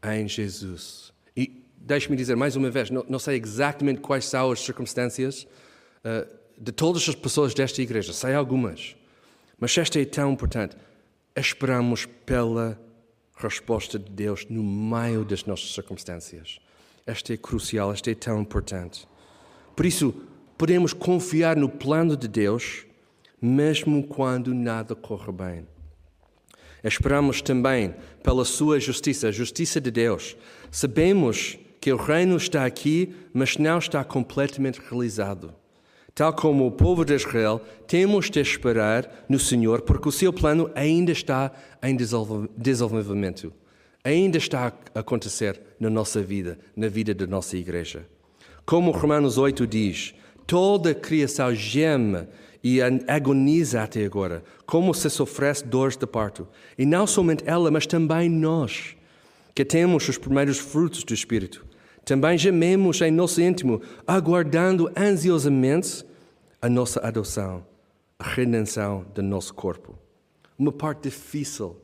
em 0.04 0.28
Jesus. 0.28 1.12
E 1.36 1.66
deixe-me 1.76 2.16
dizer 2.16 2.36
mais 2.36 2.56
uma 2.56 2.70
vez: 2.70 2.90
não, 2.90 3.04
não, 3.10 3.20
sei 3.20 3.38
exatamente 3.38 4.00
quais 4.00 4.26
são 4.26 4.52
as 4.52 4.60
circunstâncias 4.62 5.48
uh, 6.06 6.45
de 6.58 6.72
todas 6.72 7.08
as 7.08 7.16
pessoas 7.16 7.54
desta 7.54 7.82
igreja, 7.82 8.14
sei 8.14 8.34
algumas, 8.34 8.96
mas 9.60 9.78
esta 9.78 10.00
é 10.00 10.06
tão 10.06 10.32
importante. 10.32 10.76
Esperamos 11.36 12.06
pela 12.26 12.80
resposta 13.38 14.00
de 14.00 14.10
Deus 14.10 14.46
no 14.50 14.64
meio 14.64 15.26
das 15.26 15.46
nossas 15.46 15.74
circunstâncias. 15.74 16.60
Esta 17.06 17.34
é 17.34 17.38
crucial, 17.38 17.92
esta 17.92 18.10
é 18.10 18.16
tão 18.16 18.42
importante. 18.42 19.08
Por 19.76 19.86
isso, 19.86 20.14
podemos 20.58 20.94
confiar 20.94 21.56
no 21.56 21.70
plano 21.70 22.16
de 22.16 22.28
Deus, 22.28 22.86
mesmo 23.42 24.04
quando 24.08 24.54
nada 24.54 24.96
corre 24.96 25.32
bem. 25.32 25.68
Esperamos 26.84 27.42
também 27.42 27.96
pela 28.24 28.46
sua 28.46 28.80
justiça, 28.80 29.28
a 29.28 29.32
justiça 29.32 29.82
de 29.82 29.92
Deus. 29.92 30.38
Sabemos 30.72 31.58
que 31.82 31.92
o 31.92 31.98
reino 31.98 32.38
está 32.38 32.66
aqui, 32.66 33.14
mas 33.34 33.58
não 33.58 33.78
está 33.78 34.04
completamente 34.04 34.80
realizado. 34.80 35.54
Tal 36.16 36.32
como 36.32 36.66
o 36.66 36.72
povo 36.72 37.04
de 37.04 37.14
Israel, 37.14 37.62
temos 37.86 38.30
de 38.30 38.40
esperar 38.40 39.26
no 39.28 39.38
Senhor, 39.38 39.82
porque 39.82 40.08
o 40.08 40.14
seu 40.14 40.32
plano 40.32 40.72
ainda 40.74 41.12
está 41.12 41.52
em 41.84 41.94
desenvolvimento, 41.94 43.52
ainda 44.02 44.38
está 44.38 44.72
a 44.96 45.00
acontecer 45.02 45.60
na 45.78 45.90
nossa 45.90 46.22
vida, 46.22 46.58
na 46.74 46.88
vida 46.88 47.14
da 47.14 47.28
nossa 47.28 47.58
igreja. 47.58 48.08
Como 48.66 48.92
Romanos 48.92 49.38
8 49.38 49.68
diz, 49.68 50.16
toda 50.48 50.92
a 50.92 50.96
criação 50.96 51.54
geme 51.54 52.30
e 52.64 52.80
agoniza 53.10 53.84
até 53.84 54.06
agora, 54.06 54.42
como 54.66 54.94
se 54.94 55.10
sofresse 55.10 55.66
dores 55.66 55.98
de 55.98 56.08
parto. 56.08 56.48
E 56.78 56.86
não 56.86 57.06
somente 57.06 57.44
ela, 57.46 57.70
mas 57.70 57.86
também 57.86 58.30
nós, 58.30 58.96
que 59.54 59.66
temos 59.66 60.08
os 60.08 60.18
primeiros 60.18 60.60
frutos 60.60 61.04
do 61.04 61.14
Espírito. 61.14 61.65
Também 62.06 62.38
gememos 62.38 63.02
em 63.02 63.10
nosso 63.10 63.42
íntimo, 63.42 63.82
aguardando 64.06 64.92
ansiosamente 64.96 66.06
a 66.62 66.70
nossa 66.70 67.00
adoção, 67.00 67.66
a 68.20 68.24
redenção 68.24 69.04
do 69.16 69.24
nosso 69.24 69.54
corpo. 69.56 69.98
Uma 70.58 70.72
parte 70.72 71.10
difícil 71.10 71.76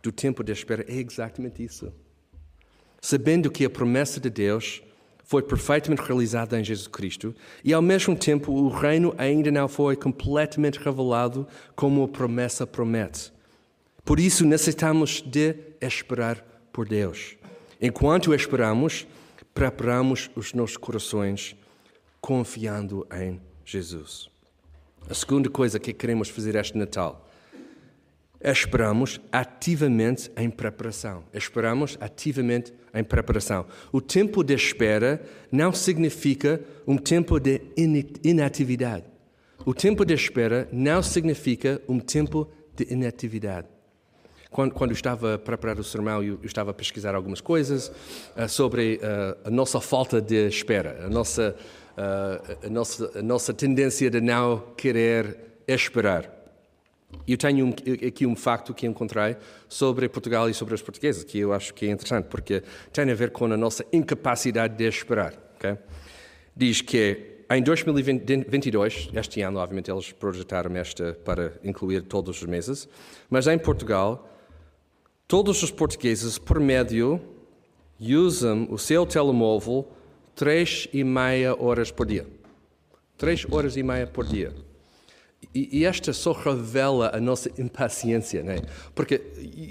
do 0.00 0.12
tempo 0.12 0.44
de 0.44 0.52
espera 0.52 0.84
é 0.88 0.94
exatamente 0.94 1.64
isso. 1.64 1.92
Sabendo 3.00 3.50
que 3.50 3.64
a 3.64 3.70
promessa 3.70 4.20
de 4.20 4.30
Deus 4.30 4.82
foi 5.24 5.42
perfeitamente 5.42 6.02
realizada 6.02 6.58
em 6.58 6.64
Jesus 6.64 6.86
Cristo 6.86 7.34
e, 7.64 7.72
ao 7.72 7.82
mesmo 7.82 8.16
tempo, 8.16 8.52
o 8.52 8.68
reino 8.68 9.14
ainda 9.18 9.50
não 9.50 9.68
foi 9.68 9.96
completamente 9.96 10.78
revelado 10.78 11.46
como 11.74 12.04
a 12.04 12.08
promessa 12.08 12.66
promete. 12.66 13.32
Por 14.04 14.20
isso, 14.20 14.46
necessitamos 14.46 15.22
de 15.22 15.56
esperar 15.80 16.36
por 16.72 16.88
Deus. 16.88 17.39
Enquanto 17.80 18.34
esperamos, 18.34 19.06
preparamos 19.54 20.30
os 20.36 20.52
nossos 20.52 20.76
corações 20.76 21.56
confiando 22.20 23.06
em 23.10 23.40
Jesus. 23.64 24.28
A 25.08 25.14
segunda 25.14 25.48
coisa 25.48 25.80
que 25.80 25.94
queremos 25.94 26.28
fazer 26.28 26.56
este 26.56 26.76
Natal 26.76 27.26
esperamos 28.42 29.20
ativamente 29.32 30.30
em 30.36 30.50
preparação. 30.50 31.24
Esperamos 31.32 31.96
ativamente 32.00 32.72
em 32.92 33.02
preparação. 33.02 33.66
O 33.90 34.00
tempo 34.00 34.42
de 34.42 34.54
espera 34.54 35.22
não 35.50 35.72
significa 35.72 36.60
um 36.86 36.96
tempo 36.96 37.38
de 37.38 37.62
inatividade. 38.22 39.04
O 39.64 39.74
tempo 39.74 40.04
de 40.04 40.14
espera 40.14 40.68
não 40.72 41.02
significa 41.02 41.80
um 41.88 41.98
tempo 41.98 42.46
de 42.74 42.92
inatividade. 42.92 43.68
Quando, 44.50 44.74
quando 44.74 44.90
eu 44.90 44.94
estava 44.94 45.34
a 45.34 45.38
preparar 45.38 45.78
o 45.78 45.84
sermão, 45.84 46.22
eu, 46.22 46.38
eu 46.42 46.46
estava 46.46 46.72
a 46.72 46.74
pesquisar 46.74 47.14
algumas 47.14 47.40
coisas 47.40 47.88
uh, 48.36 48.48
sobre 48.48 48.96
uh, 48.96 49.48
a 49.48 49.50
nossa 49.50 49.80
falta 49.80 50.20
de 50.20 50.48
espera, 50.48 51.04
a 51.06 51.08
nossa, 51.08 51.54
uh, 51.96 52.66
a, 52.66 52.68
nossa, 52.68 53.18
a 53.18 53.22
nossa 53.22 53.54
tendência 53.54 54.10
de 54.10 54.20
não 54.20 54.58
querer 54.76 55.38
esperar. 55.68 56.38
Eu 57.26 57.36
tenho 57.36 57.66
um, 57.66 57.70
aqui 58.06 58.26
um 58.26 58.34
facto 58.34 58.74
que 58.74 58.86
encontrei 58.86 59.36
sobre 59.68 60.08
Portugal 60.08 60.48
e 60.48 60.54
sobre 60.54 60.74
os 60.74 60.82
portugueses, 60.82 61.22
que 61.22 61.38
eu 61.38 61.52
acho 61.52 61.72
que 61.72 61.86
é 61.86 61.90
interessante, 61.90 62.26
porque 62.26 62.62
tem 62.92 63.10
a 63.10 63.14
ver 63.14 63.30
com 63.30 63.44
a 63.46 63.56
nossa 63.56 63.84
incapacidade 63.92 64.76
de 64.76 64.84
esperar. 64.84 65.34
Okay? 65.56 65.76
Diz 66.56 66.80
que 66.80 67.38
em 67.52 67.62
2022, 67.62 69.10
este 69.12 69.42
ano, 69.42 69.58
obviamente, 69.58 69.90
eles 69.90 70.12
projetaram 70.12 70.76
esta 70.76 71.18
para 71.24 71.54
incluir 71.64 72.02
todos 72.02 72.42
os 72.42 72.48
meses, 72.48 72.88
mas 73.28 73.48
em 73.48 73.58
Portugal, 73.58 74.29
Todos 75.30 75.62
os 75.62 75.70
portugueses, 75.70 76.38
por 76.38 76.58
médio, 76.58 77.20
usam 78.00 78.66
o 78.68 78.76
seu 78.76 79.06
telemóvel 79.06 79.86
três 80.34 80.88
e 80.92 81.04
meia 81.04 81.54
horas 81.54 81.92
por 81.92 82.04
dia. 82.04 82.26
Três 83.16 83.46
horas 83.48 83.76
e 83.76 83.82
meia 83.84 84.08
por 84.08 84.26
dia. 84.26 84.52
E, 85.54 85.78
e 85.78 85.84
esta 85.84 86.12
só 86.12 86.32
revela 86.32 87.12
a 87.14 87.20
nossa 87.20 87.48
impaciência, 87.62 88.42
né? 88.42 88.56
porque 88.92 89.22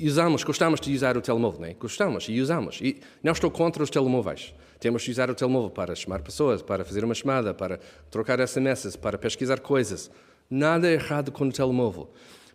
usamos, 0.02 0.46
gostamos 0.46 0.80
de 0.80 0.96
usar 0.96 1.18
o 1.18 1.22
telemóvel, 1.22 1.60
né? 1.60 1.76
gostamos 1.78 2.30
e 2.30 2.40
usamos. 2.40 2.80
E 2.82 3.02
não 3.22 3.34
estou 3.34 3.52
contra 3.52 3.84
os 3.84 3.90
telemóveis. 3.90 4.54
Temos 4.80 5.02
de 5.04 5.12
usar 5.12 5.30
o 5.30 5.36
telemóvel 5.36 5.72
para 5.72 5.94
chamar 5.94 6.22
pessoas, 6.22 6.62
para 6.62 6.86
fazer 6.86 7.04
uma 7.04 7.14
chamada, 7.14 7.54
para 7.54 7.82
trocar 8.10 8.40
SMS, 8.48 8.96
para 8.96 9.18
pesquisar 9.18 9.60
coisas. 9.60 10.10
Nada 10.50 10.90
errado 10.90 11.34
com 11.34 11.50
o 11.50 11.52
telemóvel. 11.52 12.10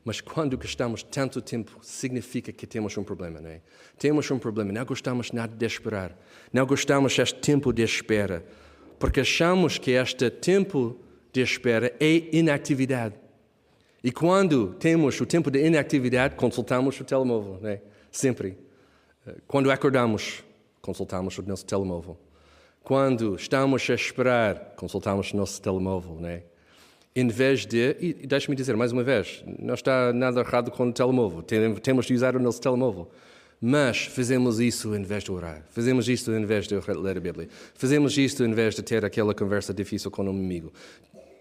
Mas 0.05 0.21
quando 0.21 0.59
gastamos 0.59 1.03
tanto 1.03 1.41
tempo, 1.41 1.79
significa 1.81 2.53
que 2.53 2.67
temos 2.67 2.97
um 2.99 3.03
problema, 3.03 3.41
não 3.41 3.49
é? 3.49 3.63
Temos 3.99 4.31
um 4.31 4.39
problema, 4.39 4.71
não 4.71 4.85
gostamos 4.85 5.33
nada 5.33 5.57
de 5.57 5.65
esperar. 5.65 6.15
Não 6.53 6.67
gostamos 6.67 7.17
deste 7.17 7.41
tempo 7.41 7.73
de 7.73 7.83
espera. 7.83 8.45
Porque 8.99 9.21
achamos 9.21 9.79
que 9.79 9.93
este 9.93 10.29
tempo 10.31 10.99
de 11.33 11.41
espera 11.41 11.95
é 11.99 12.37
inatividade. 12.37 13.15
E 14.03 14.13
quando 14.13 14.75
temos 14.75 15.19
o 15.19 15.25
tempo 15.25 15.51
de 15.51 15.67
inatividade, 15.67 16.35
consultamos 16.35 17.01
o 17.01 17.05
telemóvel, 17.05 17.59
não 17.63 17.71
é? 17.71 17.81
Sempre. 18.13 18.59
Quando 19.47 19.71
acordamos, 19.71 20.45
consultamos 20.83 21.39
o 21.39 21.43
nosso 21.43 21.65
telemóvel. 21.65 22.19
Quando 22.83 23.35
estamos 23.37 23.89
a 23.89 23.95
esperar, 23.95 24.75
consultamos 24.77 25.33
o 25.33 25.37
nosso 25.39 25.63
telemóvel, 25.63 26.19
não 26.21 26.29
é? 26.29 26.43
Em 27.17 27.29
vez 27.29 27.65
de, 27.65 27.97
e 28.01 28.27
deixe-me 28.27 28.57
dizer 28.57 28.77
mais 28.77 28.91
uma 28.91 29.05
vez, 29.05 29.45
não 29.59 29.75
está 29.75 30.13
nada 30.13 30.41
errado 30.41 30.71
com 30.71 30.89
o 30.89 30.93
telemóvel, 30.93 31.43
temos 31.43 32.07
de 32.07 32.15
usar 32.15 32.35
o 32.35 32.41
nosso 32.41 32.61
telemóvel. 32.61 33.09
Mas 33.61 34.05
fazemos 34.07 34.61
isso 34.61 34.95
em 34.95 35.03
vez 35.03 35.23
de 35.23 35.31
orar, 35.31 35.65
fazemos 35.71 36.09
isto 36.09 36.33
em 36.33 36.45
vez 36.45 36.67
de 36.67 36.75
ler 36.75 37.17
a 37.17 37.21
Bíblia, 37.21 37.49
fazemos 37.75 38.19
isto 38.19 38.45
em 38.45 38.53
vez 38.53 38.75
de 38.75 38.83
ter 38.83 39.05
aquela 39.05 39.33
conversa 39.33 39.73
difícil 39.73 40.11
com 40.11 40.25
um 40.25 40.31
amigo. 40.31 40.73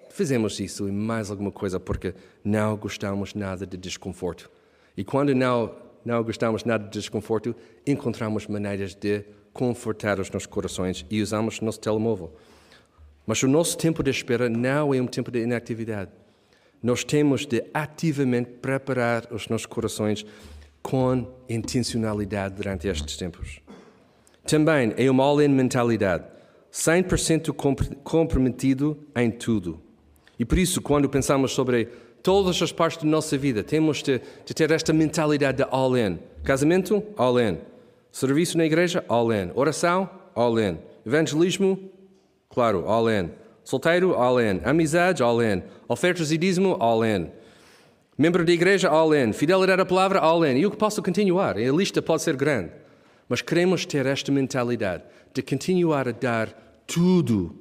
Fazemos 0.10 0.60
isso 0.60 0.88
e 0.88 0.92
mais 0.92 1.32
alguma 1.32 1.52
coisa 1.52 1.80
porque 1.80 2.14
não 2.44 2.78
gostamos 2.78 3.34
nada 3.34 3.66
de 3.66 3.76
desconforto. 3.76 4.50
E 4.96 5.04
quando 5.04 5.34
não, 5.34 5.76
não 6.06 6.24
gostamos 6.24 6.64
nada 6.64 6.84
de 6.86 6.92
desconforto, 6.92 7.56
encontramos 7.86 8.46
maneiras 8.46 8.94
de 8.94 9.26
confortar 9.52 10.20
os 10.20 10.30
nossos 10.30 10.46
corações 10.46 11.04
e 11.10 11.20
usamos 11.20 11.58
o 11.58 11.66
nosso 11.66 11.80
telemóvel. 11.80 12.32
Mas 13.26 13.42
o 13.44 13.48
nosso 13.48 13.78
tempo 13.78 14.04
de 14.04 14.12
espera 14.12 14.50
não 14.50 14.94
é 14.94 15.02
um 15.02 15.08
tempo 15.08 15.32
de 15.32 15.42
inatividade. 15.42 16.12
Nós 16.82 17.04
temos 17.04 17.46
de 17.46 17.64
ativamente 17.74 18.50
preparar 18.62 19.28
os 19.32 19.48
nossos 19.48 19.66
corações 19.66 20.26
com 20.82 21.26
intencionalidade 21.48 22.56
durante 22.56 22.88
estes 22.88 23.16
tempos. 23.16 23.62
Também 24.46 24.94
é 24.98 25.10
uma 25.10 25.24
all-in 25.24 25.48
mentalidade, 25.48 26.26
100% 26.72 27.54
comprometido 28.04 29.00
em 29.16 29.32
tudo. 29.32 29.82
E 30.38 30.44
por 30.44 30.58
isso, 30.58 30.82
quando 30.82 31.08
pensamos 31.08 31.54
sobre 31.54 31.86
todas 32.22 32.62
as 32.62 32.74
partes 32.74 33.02
da 33.02 33.10
nossa 33.10 33.38
vida, 33.38 33.64
temos 33.64 34.04
de, 34.04 34.20
de 34.46 34.54
ter 34.54 34.70
esta 34.72 34.92
mentalidade 34.92 35.58
de 35.58 35.68
all-in. 35.72 36.20
Casamento, 36.44 37.02
all-in. 37.16 37.60
Serviço 38.12 38.58
na 38.58 38.66
igreja, 38.66 39.06
all-in. 39.08 39.52
Oração, 39.56 40.10
all-in. 40.36 40.78
Evangelismo, 41.06 41.80
Claro, 42.54 42.86
all 42.86 43.10
in. 43.10 43.32
Solteiro, 43.64 44.14
all 44.14 44.40
in. 44.40 44.62
Amizades, 44.64 45.22
all 45.22 45.42
in. 45.42 45.64
Ofertas 45.88 46.32
e 46.32 46.38
dízimo, 46.38 46.78
all 46.80 47.04
in. 47.04 47.32
Membro 48.16 48.46
da 48.46 48.52
igreja, 48.52 48.90
all 48.90 49.12
in. 49.16 49.34
Fidelidade 49.34 49.82
à 49.82 49.86
palavra, 49.86 50.20
all 50.20 50.46
in. 50.46 50.58
E 50.58 50.62
eu 50.62 50.72
posso 50.72 51.02
continuar. 51.02 51.58
A 51.58 51.72
lista 51.72 52.00
pode 52.00 52.22
ser 52.22 52.36
grande. 52.36 52.72
Mas 53.28 53.42
queremos 53.42 53.88
ter 53.88 54.06
esta 54.06 54.32
mentalidade 54.32 55.04
de 55.34 55.42
continuar 55.42 56.08
a 56.08 56.12
dar 56.12 56.50
tudo 56.86 57.56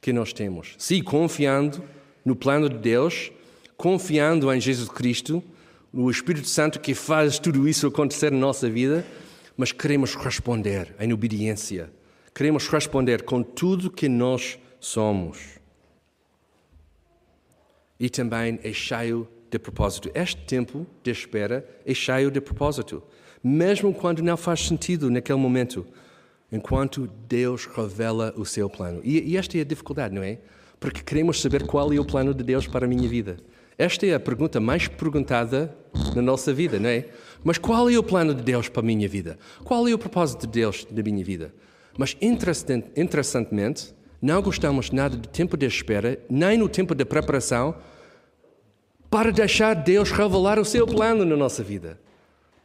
que 0.00 0.12
nós 0.12 0.32
temos. 0.32 0.74
Sim, 0.78 1.02
confiando 1.02 1.82
no 2.24 2.36
plano 2.36 2.68
de 2.68 2.78
Deus, 2.78 3.32
confiando 3.76 4.52
em 4.52 4.60
Jesus 4.60 4.88
Cristo, 4.88 5.42
no 5.92 6.08
Espírito 6.08 6.46
Santo 6.46 6.78
que 6.78 6.94
faz 6.94 7.40
tudo 7.40 7.68
isso 7.68 7.88
acontecer 7.88 8.30
na 8.30 8.38
nossa 8.38 8.70
vida, 8.70 9.04
mas 9.56 9.72
queremos 9.72 10.14
responder 10.14 10.94
em 11.00 11.12
obediência 11.12 11.90
Queremos 12.34 12.68
responder 12.68 13.22
com 13.22 13.42
tudo 13.42 13.90
que 13.90 14.08
nós 14.08 14.58
somos. 14.80 15.60
E 18.00 18.08
também 18.08 18.58
é 18.62 18.72
cheio 18.72 19.28
de 19.50 19.58
propósito. 19.58 20.10
Este 20.14 20.40
tempo 20.44 20.86
de 21.02 21.10
espera 21.10 21.68
é 21.84 21.92
cheio 21.92 22.30
de 22.30 22.40
propósito, 22.40 23.02
mesmo 23.44 23.92
quando 23.92 24.22
não 24.22 24.36
faz 24.36 24.66
sentido 24.66 25.10
naquele 25.10 25.38
momento, 25.38 25.86
enquanto 26.50 27.06
Deus 27.28 27.66
revela 27.66 28.32
o 28.36 28.46
seu 28.46 28.68
plano. 28.68 29.00
E, 29.04 29.20
e 29.30 29.36
esta 29.36 29.58
é 29.58 29.60
a 29.60 29.64
dificuldade, 29.64 30.14
não 30.14 30.22
é? 30.22 30.38
Porque 30.80 31.02
queremos 31.02 31.40
saber 31.40 31.66
qual 31.66 31.92
é 31.92 32.00
o 32.00 32.04
plano 32.04 32.34
de 32.34 32.42
Deus 32.42 32.66
para 32.66 32.86
a 32.86 32.88
minha 32.88 33.08
vida. 33.08 33.36
Esta 33.78 34.06
é 34.06 34.14
a 34.14 34.20
pergunta 34.20 34.58
mais 34.58 34.88
perguntada 34.88 35.76
na 36.14 36.22
nossa 36.22 36.52
vida, 36.52 36.78
não 36.78 36.88
é? 36.88 37.08
Mas 37.44 37.58
qual 37.58 37.90
é 37.90 37.98
o 37.98 38.02
plano 38.02 38.34
de 38.34 38.42
Deus 38.42 38.68
para 38.68 38.80
a 38.80 38.84
minha 38.84 39.08
vida? 39.08 39.38
Qual 39.64 39.86
é 39.86 39.92
o 39.92 39.98
propósito 39.98 40.46
de 40.46 40.52
Deus 40.52 40.86
na 40.90 41.02
minha 41.02 41.24
vida? 41.24 41.54
Mas 41.96 42.16
interessantemente, 42.20 43.94
não 44.20 44.40
gostamos 44.40 44.90
nada 44.90 45.16
do 45.16 45.28
tempo 45.28 45.56
de 45.56 45.66
espera, 45.66 46.18
nem 46.30 46.56
no 46.56 46.68
tempo 46.68 46.94
de 46.94 47.04
preparação, 47.04 47.74
para 49.10 49.30
deixar 49.30 49.74
Deus 49.74 50.10
revelar 50.10 50.58
o 50.58 50.64
seu 50.64 50.86
plano 50.86 51.24
na 51.24 51.36
nossa 51.36 51.62
vida. 51.62 52.00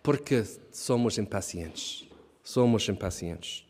Porque 0.01 0.43
somos 0.71 1.17
impacientes. 1.17 2.07
Somos 2.43 2.87
impacientes. 2.87 3.65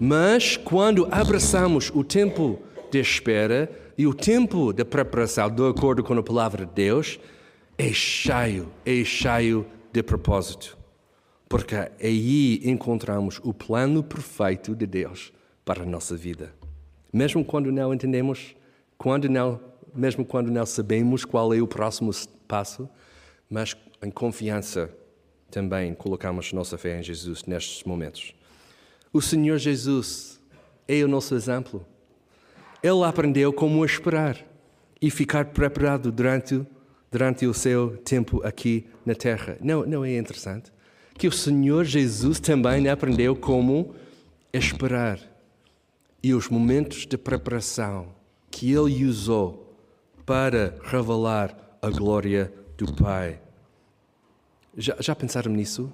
Mas 0.00 0.56
quando 0.56 1.06
abraçamos 1.10 1.90
o 1.94 2.02
tempo 2.02 2.58
de 2.90 2.98
espera 2.98 3.70
e 3.98 4.06
o 4.06 4.14
tempo 4.14 4.72
de 4.72 4.84
preparação, 4.84 5.50
de 5.50 5.68
acordo 5.68 6.02
com 6.02 6.14
a 6.14 6.22
palavra 6.22 6.64
de 6.64 6.72
Deus, 6.72 7.20
é 7.76 7.92
cheio, 7.92 8.68
é 8.86 9.04
cheio 9.04 9.66
de 9.92 10.02
propósito. 10.02 10.78
Porque 11.52 11.74
aí 11.74 12.62
encontramos 12.64 13.38
o 13.44 13.52
plano 13.52 14.02
perfeito 14.02 14.74
de 14.74 14.86
Deus 14.86 15.34
para 15.66 15.82
a 15.82 15.84
nossa 15.84 16.16
vida. 16.16 16.50
Mesmo 17.12 17.44
quando 17.44 17.70
não 17.70 17.92
entendemos, 17.92 18.56
quando 18.96 19.28
não, 19.28 19.60
mesmo 19.94 20.24
quando 20.24 20.50
não 20.50 20.64
sabemos 20.64 21.26
qual 21.26 21.52
é 21.52 21.60
o 21.60 21.66
próximo 21.66 22.10
passo, 22.48 22.88
mas 23.50 23.76
em 24.02 24.10
confiança 24.10 24.88
também 25.50 25.92
colocamos 25.92 26.54
nossa 26.54 26.78
fé 26.78 26.98
em 26.98 27.02
Jesus 27.02 27.44
nestes 27.44 27.84
momentos. 27.84 28.34
O 29.12 29.20
Senhor 29.20 29.58
Jesus 29.58 30.40
é 30.88 31.04
o 31.04 31.08
nosso 31.08 31.34
exemplo. 31.34 31.84
Ele 32.82 33.04
aprendeu 33.04 33.52
como 33.52 33.84
esperar 33.84 34.42
e 35.02 35.10
ficar 35.10 35.44
preparado 35.44 36.10
durante, 36.10 36.66
durante 37.10 37.44
o 37.44 37.52
seu 37.52 37.98
tempo 37.98 38.40
aqui 38.42 38.86
na 39.04 39.14
terra. 39.14 39.58
Não, 39.60 39.84
não 39.84 40.02
é 40.02 40.16
interessante? 40.16 40.72
Que 41.22 41.28
o 41.28 41.30
Senhor 41.30 41.84
Jesus 41.84 42.40
também 42.40 42.88
aprendeu 42.88 43.36
como 43.36 43.94
esperar 44.52 45.20
e 46.20 46.34
os 46.34 46.48
momentos 46.48 47.06
de 47.06 47.16
preparação 47.16 48.12
que 48.50 48.72
ele 48.72 49.06
usou 49.06 49.72
para 50.26 50.76
revelar 50.82 51.78
a 51.80 51.88
glória 51.90 52.52
do 52.76 52.92
Pai. 52.92 53.40
Já, 54.76 54.96
já 54.98 55.14
pensaram 55.14 55.52
nisso? 55.52 55.92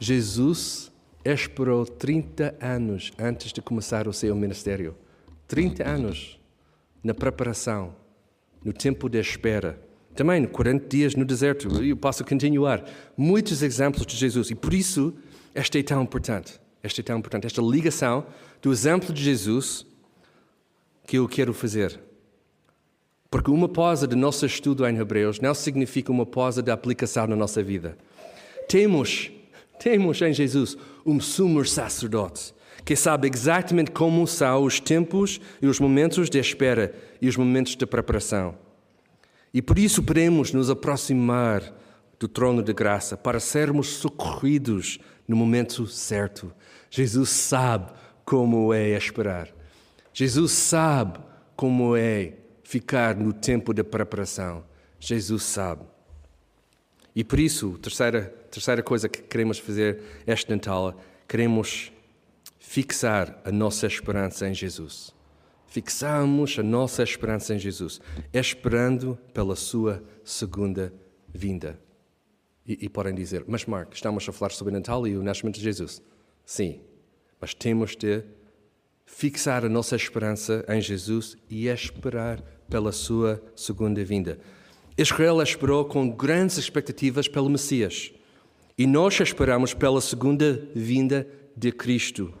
Jesus 0.00 0.90
esperou 1.22 1.84
30 1.84 2.56
anos 2.58 3.12
antes 3.18 3.52
de 3.52 3.60
começar 3.60 4.08
o 4.08 4.14
seu 4.14 4.34
ministério. 4.34 4.96
30 5.46 5.86
anos 5.86 6.40
na 7.04 7.12
preparação, 7.12 7.94
no 8.64 8.72
tempo 8.72 9.10
de 9.10 9.20
espera. 9.20 9.78
Também 10.18 10.44
40 10.46 10.88
dias 10.88 11.14
no 11.14 11.24
deserto. 11.24 11.80
Eu 11.80 11.96
posso 11.96 12.24
continuar. 12.24 12.84
Muitos 13.16 13.62
exemplos 13.62 14.04
de 14.04 14.16
Jesus. 14.16 14.50
E 14.50 14.54
por 14.56 14.74
isso, 14.74 15.14
esta 15.54 15.78
é 15.78 15.82
tão 15.84 16.02
importante. 16.02 16.58
Esta 16.82 17.00
é 17.00 17.04
tão 17.04 17.18
importante. 17.18 17.46
Esta 17.46 17.62
ligação 17.62 18.26
do 18.60 18.72
exemplo 18.72 19.14
de 19.14 19.22
Jesus 19.22 19.86
que 21.06 21.18
eu 21.18 21.28
quero 21.28 21.54
fazer. 21.54 22.00
Porque 23.30 23.48
uma 23.48 23.68
pausa 23.68 24.08
do 24.08 24.16
nosso 24.16 24.44
estudo 24.44 24.84
em 24.88 24.96
Hebreus 24.96 25.38
não 25.38 25.54
significa 25.54 26.10
uma 26.10 26.26
pausa 26.26 26.60
da 26.60 26.72
aplicação 26.72 27.28
na 27.28 27.36
nossa 27.36 27.62
vida. 27.62 27.96
Temos, 28.68 29.30
temos 29.78 30.20
em 30.20 30.32
Jesus 30.32 30.76
um 31.06 31.20
sumo 31.20 31.64
sacerdote 31.64 32.52
que 32.84 32.96
sabe 32.96 33.30
exatamente 33.32 33.92
como 33.92 34.26
são 34.26 34.64
os 34.64 34.80
tempos 34.80 35.40
e 35.62 35.68
os 35.68 35.78
momentos 35.78 36.28
de 36.28 36.40
espera 36.40 36.92
e 37.22 37.28
os 37.28 37.36
momentos 37.36 37.76
de 37.76 37.86
preparação. 37.86 38.66
E 39.52 39.62
por 39.62 39.78
isso 39.78 40.02
podemos 40.02 40.52
nos 40.52 40.68
aproximar 40.70 41.62
do 42.18 42.28
trono 42.28 42.62
de 42.62 42.72
graça 42.72 43.16
para 43.16 43.40
sermos 43.40 43.88
socorridos 43.88 44.98
no 45.26 45.36
momento 45.36 45.86
certo. 45.86 46.52
Jesus 46.90 47.30
sabe 47.30 47.92
como 48.24 48.74
é 48.74 48.90
esperar. 48.90 49.48
Jesus 50.12 50.52
sabe 50.52 51.18
como 51.54 51.96
é 51.96 52.34
ficar 52.62 53.16
no 53.16 53.32
tempo 53.32 53.72
da 53.72 53.84
preparação. 53.84 54.64
Jesus 54.98 55.44
sabe. 55.44 55.82
E 57.14 57.24
por 57.24 57.38
isso, 57.38 57.74
a 57.76 57.82
terceira, 57.82 58.22
terceira 58.50 58.82
coisa 58.82 59.08
que 59.08 59.22
queremos 59.22 59.58
fazer 59.58 60.00
este 60.26 60.50
Natal, 60.50 61.00
queremos 61.26 61.92
fixar 62.58 63.40
a 63.44 63.50
nossa 63.50 63.86
esperança 63.86 64.48
em 64.48 64.54
Jesus. 64.54 65.14
Fixamos 65.68 66.58
a 66.58 66.62
nossa 66.62 67.02
esperança 67.02 67.54
em 67.54 67.58
Jesus, 67.58 68.00
esperando 68.32 69.18
pela 69.34 69.54
sua 69.54 70.02
segunda 70.24 70.92
vinda. 71.28 71.78
E, 72.66 72.86
e 72.86 72.88
podem 72.88 73.14
dizer, 73.14 73.44
mas 73.46 73.66
Mark, 73.66 73.92
estamos 73.92 74.26
a 74.26 74.32
falar 74.32 74.50
sobre 74.50 74.72
Natal 74.72 75.06
e 75.06 75.16
o 75.16 75.22
nascimento 75.22 75.56
de 75.56 75.62
Jesus. 75.62 76.02
Sim, 76.44 76.80
mas 77.38 77.52
temos 77.52 77.94
de 77.94 78.24
fixar 79.04 79.64
a 79.64 79.68
nossa 79.68 79.94
esperança 79.94 80.64
em 80.68 80.80
Jesus 80.80 81.36
e 81.50 81.66
esperar 81.68 82.42
pela 82.68 82.90
sua 82.90 83.42
segunda 83.54 84.02
vinda. 84.02 84.38
Israel 84.96 85.40
esperou 85.42 85.84
com 85.84 86.08
grandes 86.10 86.56
expectativas 86.56 87.28
pelo 87.28 87.48
Messias 87.50 88.10
e 88.76 88.86
nós 88.86 89.20
esperamos 89.20 89.74
pela 89.74 90.00
segunda 90.00 90.66
vinda 90.74 91.28
de 91.56 91.72
Cristo. 91.72 92.32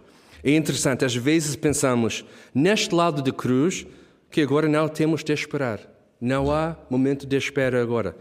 É 0.42 0.54
interessante, 0.54 1.04
às 1.04 1.14
vezes 1.14 1.56
pensamos 1.56 2.24
neste 2.54 2.94
lado 2.94 3.22
da 3.22 3.32
cruz 3.32 3.86
que 4.30 4.40
agora 4.40 4.68
não 4.68 4.88
temos 4.88 5.24
de 5.24 5.32
esperar. 5.32 5.80
Não 6.20 6.50
há 6.50 6.76
momento 6.90 7.26
de 7.26 7.36
espera 7.36 7.80
agora. 7.80 8.16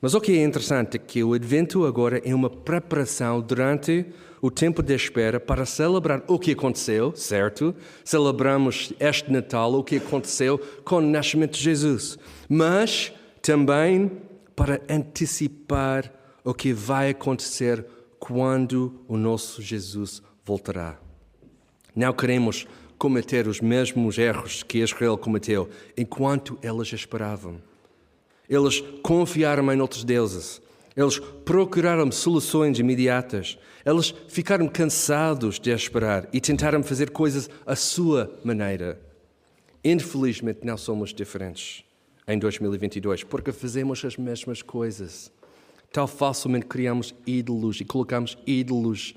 Mas 0.00 0.14
o 0.14 0.20
que 0.20 0.32
é 0.32 0.44
interessante 0.44 0.96
é 0.96 0.98
que 0.98 1.24
o 1.24 1.32
Advento 1.32 1.86
agora 1.86 2.20
é 2.24 2.34
uma 2.34 2.50
preparação 2.50 3.40
durante 3.40 4.04
o 4.42 4.50
tempo 4.50 4.82
de 4.82 4.94
espera 4.94 5.40
para 5.40 5.64
celebrar 5.64 6.22
o 6.28 6.38
que 6.38 6.52
aconteceu, 6.52 7.14
certo? 7.16 7.74
Celebramos 8.04 8.92
este 9.00 9.32
Natal, 9.32 9.74
o 9.74 9.82
que 9.82 9.96
aconteceu 9.96 10.58
com 10.84 10.96
o 10.96 11.00
nascimento 11.00 11.54
de 11.54 11.62
Jesus. 11.62 12.18
Mas 12.48 13.12
também 13.40 14.10
para 14.54 14.80
antecipar 14.88 16.12
o 16.44 16.54
que 16.54 16.72
vai 16.72 17.10
acontecer 17.10 17.84
quando 18.18 19.00
o 19.08 19.16
nosso 19.16 19.62
Jesus 19.62 20.22
voltará. 20.44 21.05
Não 21.96 22.12
queremos 22.12 22.66
cometer 22.98 23.48
os 23.48 23.62
mesmos 23.62 24.18
erros 24.18 24.62
que 24.62 24.82
Israel 24.82 25.16
cometeu 25.16 25.70
enquanto 25.96 26.58
elas 26.60 26.92
esperavam. 26.92 27.56
Eles 28.46 28.82
confiaram 29.02 29.72
em 29.72 29.80
outros 29.80 30.04
deuses. 30.04 30.60
Eles 30.94 31.18
procuraram 31.18 32.12
soluções 32.12 32.78
imediatas. 32.78 33.58
Eles 33.82 34.14
ficaram 34.28 34.68
cansados 34.68 35.58
de 35.58 35.70
esperar 35.70 36.28
e 36.34 36.40
tentaram 36.40 36.82
fazer 36.82 37.10
coisas 37.10 37.48
à 37.64 37.74
sua 37.74 38.38
maneira. 38.44 39.00
Infelizmente, 39.82 40.60
não 40.64 40.76
somos 40.76 41.14
diferentes 41.14 41.82
em 42.28 42.38
2022 42.38 43.24
porque 43.24 43.52
fazemos 43.52 44.04
as 44.04 44.18
mesmas 44.18 44.60
coisas. 44.60 45.32
Tal 45.90 46.06
facilmente 46.06 46.66
criamos 46.66 47.14
ídolos 47.26 47.80
e 47.80 47.86
colocamos 47.86 48.36
ídolos 48.46 49.14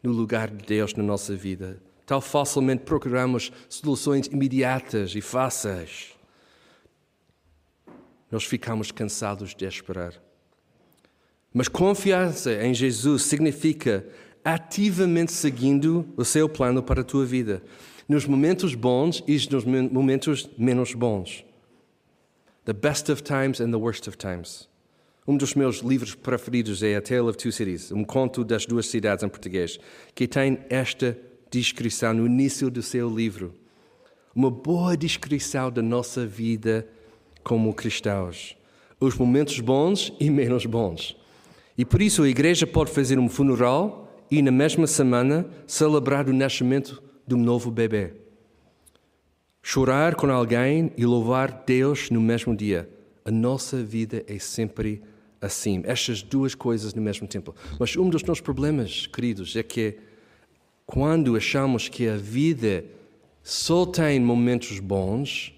no 0.00 0.12
lugar 0.12 0.48
de 0.48 0.64
Deus 0.64 0.94
na 0.94 1.02
nossa 1.02 1.34
vida. 1.34 1.89
Tal 2.10 2.20
facilmente 2.20 2.82
procuramos 2.82 3.52
soluções 3.68 4.26
imediatas 4.26 5.14
e 5.14 5.20
fáceis. 5.20 6.08
Nós 8.28 8.42
ficamos 8.42 8.90
cansados 8.90 9.54
de 9.54 9.64
esperar. 9.64 10.20
Mas 11.54 11.68
confiança 11.68 12.52
em 12.66 12.74
Jesus 12.74 13.22
significa 13.22 14.04
ativamente 14.44 15.30
seguindo 15.30 16.04
o 16.16 16.24
seu 16.24 16.48
plano 16.48 16.82
para 16.82 17.02
a 17.02 17.04
tua 17.04 17.24
vida, 17.24 17.62
nos 18.08 18.26
momentos 18.26 18.74
bons 18.74 19.22
e 19.24 19.34
nos 19.48 19.64
momentos 19.64 20.50
menos 20.58 20.94
bons. 20.94 21.44
The 22.64 22.72
best 22.72 23.08
of 23.12 23.22
times 23.22 23.60
and 23.60 23.70
the 23.70 23.78
worst 23.78 24.08
of 24.08 24.18
times. 24.18 24.68
Um 25.28 25.36
dos 25.36 25.54
meus 25.54 25.76
livros 25.76 26.16
preferidos 26.16 26.82
é 26.82 26.96
A 26.96 27.00
Tale 27.00 27.28
of 27.28 27.38
Two 27.38 27.52
Cities, 27.52 27.92
um 27.92 28.02
conto 28.02 28.42
das 28.42 28.66
duas 28.66 28.86
cidades 28.86 29.22
em 29.22 29.28
português, 29.28 29.78
que 30.12 30.26
tem 30.26 30.58
esta 30.68 31.16
descrição 31.50 32.14
no 32.14 32.26
início 32.26 32.70
do 32.70 32.82
seu 32.82 33.08
livro. 33.08 33.54
Uma 34.34 34.50
boa 34.50 34.96
descrição 34.96 35.70
da 35.70 35.82
nossa 35.82 36.24
vida 36.24 36.86
como 37.42 37.74
cristãos. 37.74 38.56
Os 39.00 39.16
momentos 39.16 39.58
bons 39.58 40.12
e 40.20 40.30
menos 40.30 40.64
bons. 40.66 41.16
E 41.76 41.84
por 41.84 42.00
isso 42.00 42.22
a 42.22 42.28
igreja 42.28 42.66
pode 42.66 42.92
fazer 42.92 43.18
um 43.18 43.28
funeral 43.28 44.24
e 44.30 44.40
na 44.40 44.50
mesma 44.50 44.86
semana 44.86 45.48
celebrar 45.66 46.28
o 46.28 46.32
nascimento 46.32 47.02
de 47.26 47.34
um 47.34 47.42
novo 47.42 47.70
bebê. 47.70 48.12
Chorar 49.62 50.14
com 50.14 50.30
alguém 50.30 50.92
e 50.96 51.04
louvar 51.04 51.64
Deus 51.66 52.10
no 52.10 52.20
mesmo 52.20 52.54
dia. 52.54 52.88
A 53.24 53.30
nossa 53.30 53.82
vida 53.82 54.24
é 54.26 54.38
sempre 54.38 55.02
assim. 55.40 55.82
Estas 55.84 56.22
duas 56.22 56.54
coisas 56.54 56.94
no 56.94 57.02
mesmo 57.02 57.26
tempo. 57.26 57.54
Mas 57.78 57.96
um 57.96 58.08
dos 58.08 58.22
nossos 58.22 58.40
problemas, 58.40 59.06
queridos, 59.06 59.56
é 59.56 59.62
que 59.62 59.98
quando 60.90 61.36
achamos 61.36 61.88
que 61.88 62.08
a 62.08 62.16
vida 62.16 62.84
só 63.44 63.86
tem 63.86 64.18
momentos 64.18 64.80
bons, 64.80 65.54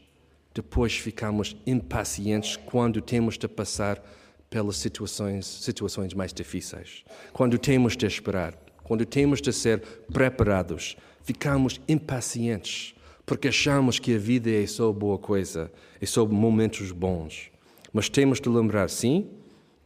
depois 0.53 0.93
ficamos 0.93 1.57
impacientes 1.66 2.55
quando 2.55 3.01
temos 3.01 3.39
de 3.39 3.49
passar 3.49 4.05
pelas 4.51 4.76
situações, 4.76 5.47
situações 5.47 6.12
mais 6.12 6.35
difíceis, 6.35 7.03
quando 7.33 7.57
temos 7.57 7.97
de 7.97 8.05
esperar, 8.05 8.55
quando 8.85 9.07
temos 9.07 9.41
de 9.41 9.55
ser 9.55 9.80
preparados, 10.12 10.99
ficamos 11.22 11.80
impacientes 11.89 12.95
porque 13.24 13.49
achamos 13.49 13.99
que 13.99 14.14
a 14.14 14.18
vida 14.18 14.51
é 14.51 14.66
só 14.66 14.93
boa 14.93 15.16
coisa, 15.16 15.72
é 15.99 16.05
só 16.05 16.26
momentos 16.26 16.93
bons. 16.93 17.51
Mas 17.91 18.11
temos 18.11 18.39
de 18.39 18.51
lembrar, 18.51 18.91
sim, 18.91 19.30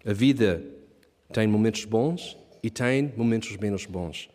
a 0.04 0.12
vida 0.12 0.60
tem 1.32 1.46
momentos 1.46 1.84
bons 1.84 2.36
e 2.64 2.68
tem 2.68 3.12
momentos 3.16 3.56
menos 3.58 3.86
bons. 3.86 4.28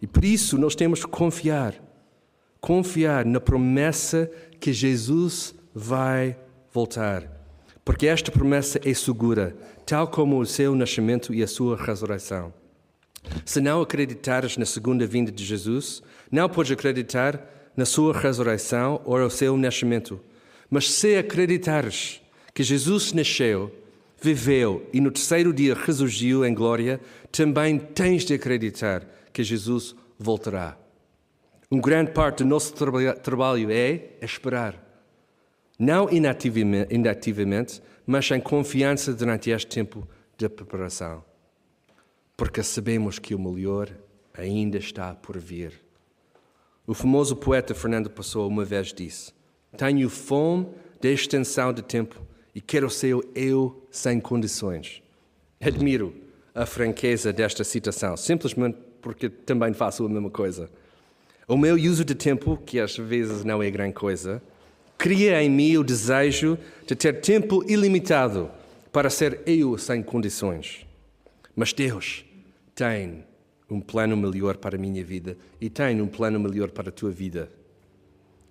E 0.00 0.06
por 0.06 0.24
isso 0.24 0.56
nós 0.56 0.74
temos 0.74 1.04
que 1.04 1.10
confiar, 1.10 1.74
confiar 2.60 3.24
na 3.24 3.40
promessa 3.40 4.30
que 4.60 4.72
Jesus 4.72 5.54
vai 5.74 6.36
voltar. 6.72 7.38
Porque 7.84 8.06
esta 8.06 8.30
promessa 8.30 8.80
é 8.84 8.94
segura, 8.94 9.56
tal 9.86 10.08
como 10.08 10.38
o 10.38 10.46
seu 10.46 10.74
nascimento 10.74 11.32
e 11.32 11.42
a 11.42 11.46
sua 11.46 11.76
ressurreição. 11.76 12.52
Se 13.44 13.60
não 13.60 13.80
acreditares 13.80 14.56
na 14.56 14.64
segunda 14.64 15.06
vinda 15.06 15.32
de 15.32 15.44
Jesus, 15.44 16.02
não 16.30 16.48
podes 16.48 16.72
acreditar 16.72 17.72
na 17.76 17.84
sua 17.84 18.12
ressurreição 18.12 19.00
ou 19.04 19.16
ao 19.16 19.30
seu 19.30 19.56
nascimento. 19.56 20.20
Mas 20.70 20.90
se 20.90 21.16
acreditares 21.16 22.20
que 22.54 22.62
Jesus 22.62 23.12
nasceu, 23.12 23.74
viveu 24.20 24.86
e 24.92 25.00
no 25.00 25.10
terceiro 25.10 25.52
dia 25.52 25.74
ressurgiu 25.74 26.44
em 26.44 26.52
glória, 26.52 27.00
também 27.30 27.78
tens 27.78 28.24
de 28.24 28.34
acreditar 28.34 29.06
que 29.38 29.44
Jesus 29.44 29.94
voltará. 30.18 30.76
Um 31.70 31.80
grande 31.80 32.10
parte 32.10 32.38
do 32.38 32.48
nosso 32.48 32.74
trabalho 33.22 33.70
é 33.70 34.16
esperar. 34.20 34.74
Não 35.78 36.08
inativamente, 36.10 37.80
mas 38.04 38.28
em 38.32 38.40
confiança 38.40 39.14
durante 39.14 39.50
este 39.50 39.68
tempo 39.68 40.08
de 40.36 40.48
preparação. 40.48 41.24
Porque 42.36 42.64
sabemos 42.64 43.20
que 43.20 43.32
o 43.32 43.38
melhor 43.38 43.88
ainda 44.36 44.76
está 44.76 45.14
por 45.14 45.38
vir. 45.38 45.72
O 46.84 46.92
famoso 46.92 47.36
poeta 47.36 47.76
Fernando 47.76 48.10
Pessoa 48.10 48.48
uma 48.48 48.64
vez 48.64 48.92
disse: 48.92 49.32
Tenho 49.76 50.10
fome 50.10 50.66
de 51.00 51.14
extensão 51.14 51.72
de 51.72 51.82
tempo 51.82 52.20
e 52.52 52.60
quero 52.60 52.90
ser 52.90 53.14
eu 53.36 53.86
sem 53.88 54.18
condições. 54.18 55.00
Admiro 55.60 56.12
a 56.52 56.66
franqueza 56.66 57.32
desta 57.32 57.62
citação, 57.62 58.16
simplesmente 58.16 58.87
porque 59.00 59.28
também 59.28 59.72
faço 59.72 60.04
a 60.04 60.08
mesma 60.08 60.30
coisa. 60.30 60.70
O 61.46 61.56
meu 61.56 61.76
uso 61.76 62.04
de 62.04 62.14
tempo, 62.14 62.58
que 62.58 62.78
às 62.78 62.96
vezes 62.96 63.42
não 63.42 63.62
é 63.62 63.70
grande 63.70 63.94
coisa, 63.94 64.42
cria 64.98 65.42
em 65.42 65.48
mim 65.48 65.76
o 65.78 65.82
desejo 65.82 66.58
de 66.86 66.94
ter 66.94 67.20
tempo 67.20 67.64
ilimitado 67.66 68.50
para 68.92 69.08
ser 69.08 69.40
eu 69.46 69.78
sem 69.78 70.02
condições. 70.02 70.86
Mas 71.56 71.72
Deus 71.72 72.24
tem 72.74 73.24
um 73.70 73.80
plano 73.80 74.16
melhor 74.16 74.56
para 74.56 74.76
a 74.76 74.78
minha 74.78 75.02
vida 75.02 75.38
e 75.60 75.70
tem 75.70 76.00
um 76.02 76.06
plano 76.06 76.38
melhor 76.38 76.70
para 76.70 76.90
a 76.90 76.92
tua 76.92 77.10
vida. 77.10 77.50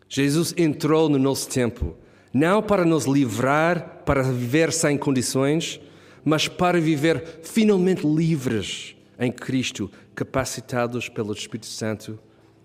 Jesus 0.09 0.53
entrou 0.57 1.07
no 1.07 1.19
nosso 1.19 1.49
tempo, 1.49 1.95
não 2.33 2.63
para 2.63 2.83
nos 2.83 3.05
livrar, 3.05 4.01
para 4.05 4.23
viver 4.23 4.73
sem 4.73 4.97
condições, 4.97 5.79
mas 6.25 6.47
para 6.47 6.81
viver 6.81 7.41
finalmente 7.43 8.07
livres 8.07 8.96
em 9.19 9.31
Cristo, 9.31 9.91
capacitados 10.13 11.09
pelo 11.09 11.33
Espírito 11.33 11.65
Santo 11.65 12.19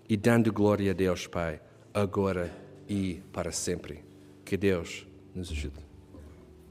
e 0.07 0.15
dando 0.15 0.51
glória 0.51 0.91
a 0.91 0.93
Deus 0.93 1.27
Pai, 1.27 1.59
agora 1.93 2.51
e 2.87 3.21
para 3.31 3.51
sempre. 3.51 4.03
Que 4.45 4.57
Deus 4.57 5.07
nos 5.33 5.51
ajude. 5.51 5.82